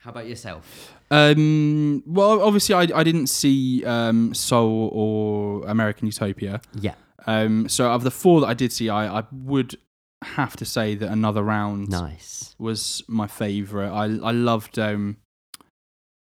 How 0.00 0.10
about 0.10 0.26
yourself? 0.28 0.92
Um, 1.10 2.02
well, 2.06 2.42
obviously, 2.42 2.74
I, 2.74 2.82
I 2.98 3.02
didn't 3.04 3.28
see 3.28 3.82
um, 3.86 4.34
Soul 4.34 4.90
or 4.92 5.66
American 5.66 6.06
Utopia. 6.06 6.60
Yeah, 6.78 6.94
Um, 7.26 7.70
so, 7.70 7.90
of 7.90 8.04
the 8.04 8.10
four 8.10 8.42
that 8.42 8.48
I 8.48 8.52
did 8.54 8.70
see, 8.70 8.90
I, 8.90 9.20
I 9.20 9.24
would 9.32 9.76
have 10.22 10.56
to 10.56 10.66
say 10.66 10.94
that 10.94 11.10
Another 11.10 11.42
Round 11.42 11.88
nice. 11.88 12.54
was 12.58 13.02
my 13.08 13.26
favourite. 13.26 13.88
I 13.88 14.04
I 14.04 14.32
loved 14.32 14.78
um, 14.78 15.16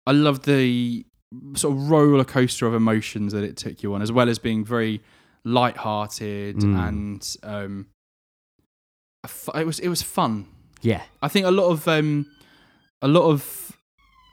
I 0.06 0.12
loved 0.12 0.46
the 0.46 1.06
sort 1.56 1.76
of 1.76 1.90
roller 1.90 2.24
coaster 2.24 2.66
of 2.68 2.74
emotions 2.74 3.34
that 3.34 3.44
it 3.44 3.58
took 3.58 3.84
you 3.84 3.94
on, 3.94 4.02
as 4.02 4.12
well 4.12 4.30
as 4.30 4.40
being 4.40 4.64
very 4.66 5.02
light-hearted 5.44 6.58
Mm. 6.58 6.88
and 6.88 7.38
um, 7.44 7.88
it 9.56 9.66
was 9.66 9.80
it 9.80 9.88
was 9.90 10.02
fun. 10.02 10.48
Yeah, 10.82 11.04
I 11.22 11.28
think 11.28 11.46
a 11.46 11.52
lot 11.52 11.70
of 11.70 11.88
um, 11.88 12.26
a 13.02 13.08
lot 13.08 13.30
of 13.30 13.78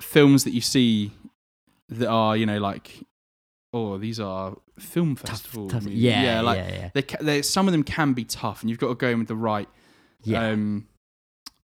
films 0.00 0.44
that 0.44 0.52
you 0.52 0.60
see 0.60 1.12
that 1.88 2.08
are 2.08 2.36
you 2.36 2.44
know 2.46 2.58
like 2.58 3.04
oh 3.72 3.96
these 3.98 4.18
are 4.20 4.56
film 4.78 5.14
festival 5.16 5.68
tough. 5.68 5.84
movies. 5.84 5.98
Yeah, 6.00 6.22
yeah 6.22 6.40
like 6.40 6.58
yeah, 6.58 6.72
yeah. 6.72 6.90
they, 6.94 7.02
they 7.20 7.42
some 7.42 7.68
of 7.68 7.72
them 7.72 7.82
can 7.84 8.12
be 8.12 8.24
tough 8.24 8.62
and 8.62 8.70
you've 8.70 8.78
got 8.78 8.88
to 8.88 8.94
go 8.94 9.08
in 9.08 9.18
with 9.20 9.28
the 9.28 9.36
right 9.36 9.68
yeah. 10.24 10.48
um 10.48 10.86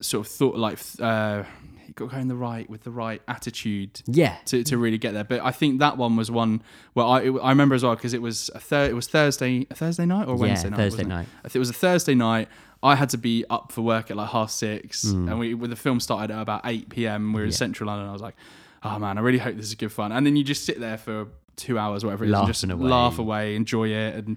sort 0.00 0.26
of 0.26 0.32
thought 0.32 0.56
like 0.56 0.78
uh 1.00 1.44
you 1.88 1.94
got 1.94 2.06
to 2.10 2.14
go 2.16 2.20
in 2.20 2.28
the 2.28 2.36
right 2.36 2.68
with 2.70 2.82
the 2.84 2.90
right 2.90 3.22
attitude 3.28 4.00
yeah. 4.06 4.36
to, 4.46 4.62
to 4.64 4.76
really 4.78 4.98
get 4.98 5.12
there 5.14 5.24
but 5.24 5.40
i 5.42 5.50
think 5.50 5.78
that 5.80 5.96
one 5.96 6.16
was 6.16 6.30
one 6.30 6.62
where 6.94 7.06
i 7.06 7.20
it, 7.22 7.30
i 7.42 7.48
remember 7.50 7.74
as 7.74 7.82
well 7.82 7.94
because 7.94 8.14
it 8.14 8.22
was 8.22 8.50
a 8.54 8.58
thir- 8.60 8.86
it 8.86 8.94
was 8.94 9.06
thursday 9.06 9.66
a 9.70 9.74
thursday 9.74 10.06
night 10.06 10.26
or 10.28 10.36
wednesday 10.36 10.68
yeah, 10.68 10.76
night 10.76 10.82
Thursday 10.82 11.02
it? 11.02 11.08
night. 11.08 11.26
I 11.40 11.42
think 11.48 11.56
it 11.56 11.58
was 11.60 11.70
a 11.70 11.74
Thursday 11.74 12.14
night. 12.14 12.48
I 12.82 12.94
had 12.94 13.08
to 13.10 13.18
be 13.18 13.44
up 13.48 13.72
for 13.72 13.80
work 13.82 14.10
at 14.10 14.16
like 14.18 14.28
half 14.30 14.50
six, 14.50 15.04
Mm. 15.06 15.30
and 15.30 15.38
we 15.38 15.54
when 15.54 15.70
the 15.70 15.76
film 15.76 15.98
started 15.98 16.32
at 16.34 16.40
about 16.40 16.60
eight 16.64 16.88
p.m. 16.90 17.32
We 17.32 17.40
were 17.40 17.46
in 17.46 17.52
central 17.52 17.88
London. 17.88 18.08
I 18.08 18.12
was 18.12 18.20
like, 18.22 18.36
oh 18.82 18.98
man, 18.98 19.16
I 19.16 19.22
really 19.22 19.38
hope 19.38 19.56
this 19.56 19.66
is 19.66 19.74
good 19.74 19.90
fun. 19.90 20.12
And 20.12 20.26
then 20.26 20.36
you 20.36 20.44
just 20.44 20.64
sit 20.66 20.78
there 20.78 20.98
for 20.98 21.28
two 21.56 21.78
hours, 21.78 22.04
whatever 22.04 22.24
it 22.24 22.28
is, 22.30 22.34
and 22.38 22.46
just 22.46 22.64
away. 22.64 22.88
laugh 22.88 23.18
away, 23.18 23.56
enjoy 23.56 23.88
it, 23.88 24.14
and 24.26 24.36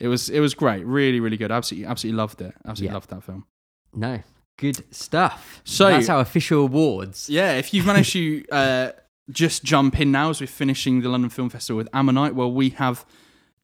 it 0.00 0.08
was 0.08 0.28
it 0.28 0.40
was 0.40 0.52
great, 0.52 0.84
really, 0.84 1.20
really 1.20 1.36
good. 1.36 1.52
Absolutely, 1.52 1.86
absolutely 1.88 2.16
loved 2.16 2.40
it. 2.42 2.54
Absolutely 2.66 2.86
Yeah. 2.88 2.94
loved 2.94 3.10
that 3.10 3.22
film. 3.22 3.46
No, 3.94 4.20
good 4.58 4.84
stuff. 4.94 5.60
So- 5.64 5.88
that's 5.90 6.08
our 6.08 6.20
official 6.20 6.62
awards. 6.64 7.28
Yeah, 7.28 7.52
if 7.54 7.72
you've 7.74 7.86
managed 7.86 8.12
to 8.12 8.44
uh, 8.52 8.90
just 9.30 9.64
jump 9.64 10.00
in 10.00 10.10
now 10.12 10.30
as 10.30 10.40
we're 10.40 10.46
finishing 10.46 11.02
the 11.02 11.08
London 11.08 11.30
Film 11.30 11.48
Festival 11.50 11.78
with 11.78 11.88
Ammonite. 11.92 12.34
Well, 12.34 12.52
we 12.52 12.70
have 12.70 13.04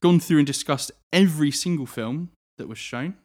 gone 0.01 0.19
through 0.19 0.39
and 0.39 0.47
discussed 0.47 0.91
every 1.11 1.51
single 1.51 1.85
film 1.85 2.29
that 2.57 2.67
was 2.67 2.77
shown. 2.77 3.15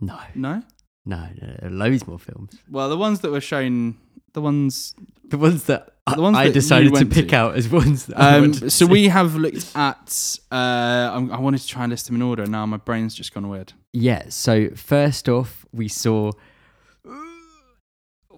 No, 0.00 0.18
No? 0.34 0.62
no, 1.04 1.28
no, 1.40 1.56
there 1.60 1.70
loads 1.70 2.06
more 2.06 2.18
films. 2.18 2.52
Well, 2.70 2.88
the 2.88 2.96
ones 2.96 3.20
that 3.20 3.30
were 3.30 3.40
shown, 3.40 3.96
the 4.32 4.40
ones. 4.40 4.94
The 5.24 5.36
ones 5.36 5.64
that 5.64 5.90
The 6.14 6.22
ones 6.22 6.36
I 6.38 6.48
decided 6.50 6.94
to 6.94 7.04
pick 7.04 7.28
to. 7.30 7.36
out 7.36 7.56
as 7.56 7.68
ones 7.68 8.06
that 8.06 8.18
Um, 8.18 8.54
so 8.54 8.86
we 8.86 9.08
have 9.08 9.34
looked 9.36 9.72
at. 9.76 10.38
Uh, 10.50 10.54
I'm- 10.54 11.30
I 11.30 11.38
wanted 11.38 11.60
to 11.60 11.66
try 11.68 11.82
and 11.84 11.90
list 11.90 12.06
them 12.06 12.16
in 12.16 12.22
order. 12.22 12.46
Now 12.46 12.64
my 12.64 12.78
brain's 12.78 13.14
just 13.14 13.34
gone 13.34 13.48
weird. 13.48 13.74
Yeah. 13.92 14.30
So 14.30 14.70
first 14.70 15.28
off, 15.28 15.66
we 15.72 15.88
saw. 15.88 16.32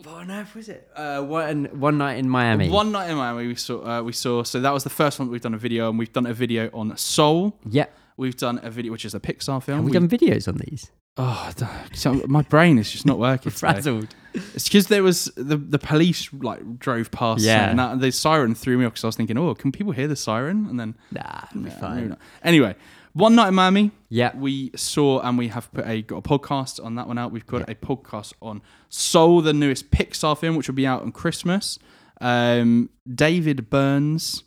What 0.05 0.15
on 0.15 0.31
earth 0.31 0.55
was 0.55 0.69
it? 0.69 0.89
Uh, 0.97 1.21
one 1.23 1.67
one 1.79 1.99
night 1.99 2.15
in 2.19 2.29
Miami. 2.29 2.69
One 2.71 2.91
night 2.93 3.11
in 3.11 3.17
Miami, 3.17 3.47
we 3.49 3.55
saw. 3.55 3.85
Uh, 3.99 4.03
we 4.03 4.13
saw. 4.13 4.43
So 4.45 4.61
that 4.61 4.73
was 4.73 4.85
the 4.85 4.91
first 4.91 5.19
one 5.19 5.29
that 5.29 5.33
we've 5.33 5.41
done 5.41 5.55
a 5.55 5.59
video, 5.59 5.89
and 5.91 5.99
we've 5.99 6.13
done 6.13 6.27
a 6.27 6.33
video 6.35 6.71
on 6.73 6.97
Soul. 6.97 7.59
Yeah. 7.69 7.87
We've 8.17 8.37
done 8.37 8.61
a 8.63 8.71
video, 8.71 8.93
which 8.93 9.05
is 9.05 9.15
a 9.15 9.21
Pixar 9.21 9.63
film. 9.63 9.79
Have 9.79 9.85
we 9.85 9.91
We- 9.91 9.99
done 9.99 10.09
videos 10.09 10.49
on 10.49 10.57
these? 10.69 10.91
Oh, 11.17 11.51
so 11.93 12.23
my 12.29 12.41
brain 12.43 12.79
is 12.79 12.91
just 12.91 13.05
not 13.05 13.19
working. 13.19 13.51
today. 13.53 13.59
Frazzled. 13.59 14.15
It's 14.33 14.65
because 14.69 14.87
there 14.87 15.03
was 15.03 15.25
the 15.37 15.57
the 15.57 15.79
police 15.79 16.33
like 16.33 16.79
drove 16.79 17.11
past. 17.11 17.43
Yeah. 17.43 17.69
and 17.71 17.79
that, 17.79 18.01
the 18.01 18.11
siren 18.13 18.55
threw 18.55 18.79
me 18.79 18.85
off 18.87 18.93
because 18.93 19.05
I 19.05 19.09
was 19.09 19.17
thinking, 19.17 19.37
oh, 19.37 19.55
can 19.55 19.71
people 19.73 19.93
hear 19.93 20.07
the 20.09 20.17
siren? 20.17 20.67
And 20.71 20.79
then 20.81 20.95
Nah, 21.11 21.43
it'll 21.51 21.63
be 21.63 21.69
yeah, 21.71 21.81
fine. 21.81 22.17
Anyway, 22.43 22.75
one 23.13 23.35
night 23.35 23.49
in 23.49 23.55
Miami. 23.55 23.91
Yeah. 24.09 24.37
we 24.37 24.71
saw 24.77 25.21
and 25.21 25.37
we 25.39 25.49
have 25.49 25.73
put 25.73 25.87
a 25.87 26.03
got 26.03 26.19
a 26.19 26.23
podcast 26.23 26.83
on 26.85 26.95
that 26.97 27.07
one 27.09 27.19
out. 27.19 27.33
We've 27.33 27.47
got 27.47 27.61
Yeah. 27.69 27.73
a 27.73 27.75
podcast 27.75 28.33
on 28.43 28.63
Soul, 28.89 29.41
the 29.43 29.53
newest 29.53 29.91
Pixar 29.91 30.37
film, 30.39 30.57
which 30.57 30.69
will 30.69 30.75
be 30.75 30.87
out 30.87 31.03
on 31.03 31.13
Christmas. 31.13 31.79
Um, 32.21 32.91
David 33.13 33.71
Byrne's, 33.71 34.45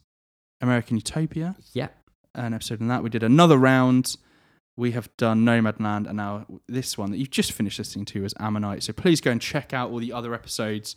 American 0.62 0.98
Utopia, 0.98 1.56
Yeah. 1.74 1.90
an 2.36 2.54
episode 2.54 2.82
on 2.82 2.88
that. 2.90 3.04
We 3.04 3.10
did 3.10 3.24
another 3.24 3.58
round. 3.58 4.16
We 4.76 4.92
have 4.92 5.10
done 5.18 5.46
Nomadland, 5.46 6.08
and 6.08 6.18
now 6.18 6.46
this 6.68 6.98
one 6.98 7.12
that 7.12 7.18
you've 7.18 7.30
just 7.30 7.52
finished 7.52 7.78
listening 7.80 8.06
to 8.06 8.26
is 8.26 8.34
Ammonite. 8.40 8.82
So 8.84 8.92
please 8.94 9.22
go 9.22 9.30
and 9.32 9.40
check 9.42 9.72
out 9.74 9.92
all 9.92 10.00
the 10.00 10.12
other 10.12 10.34
episodes 10.34 10.96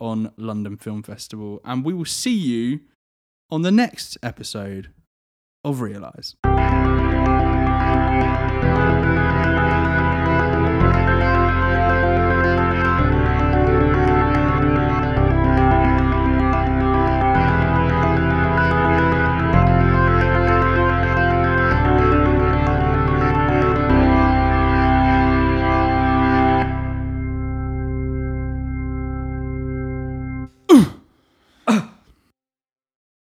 on 0.00 0.32
London 0.36 0.76
Film 0.76 1.02
Festival, 1.02 1.60
and 1.64 1.84
we 1.84 1.92
will 1.94 2.04
see 2.04 2.34
you 2.36 2.80
on 3.50 3.62
the 3.62 3.72
next 3.72 4.16
episode 4.22 4.90
of 5.64 5.80
Realize. 5.80 6.36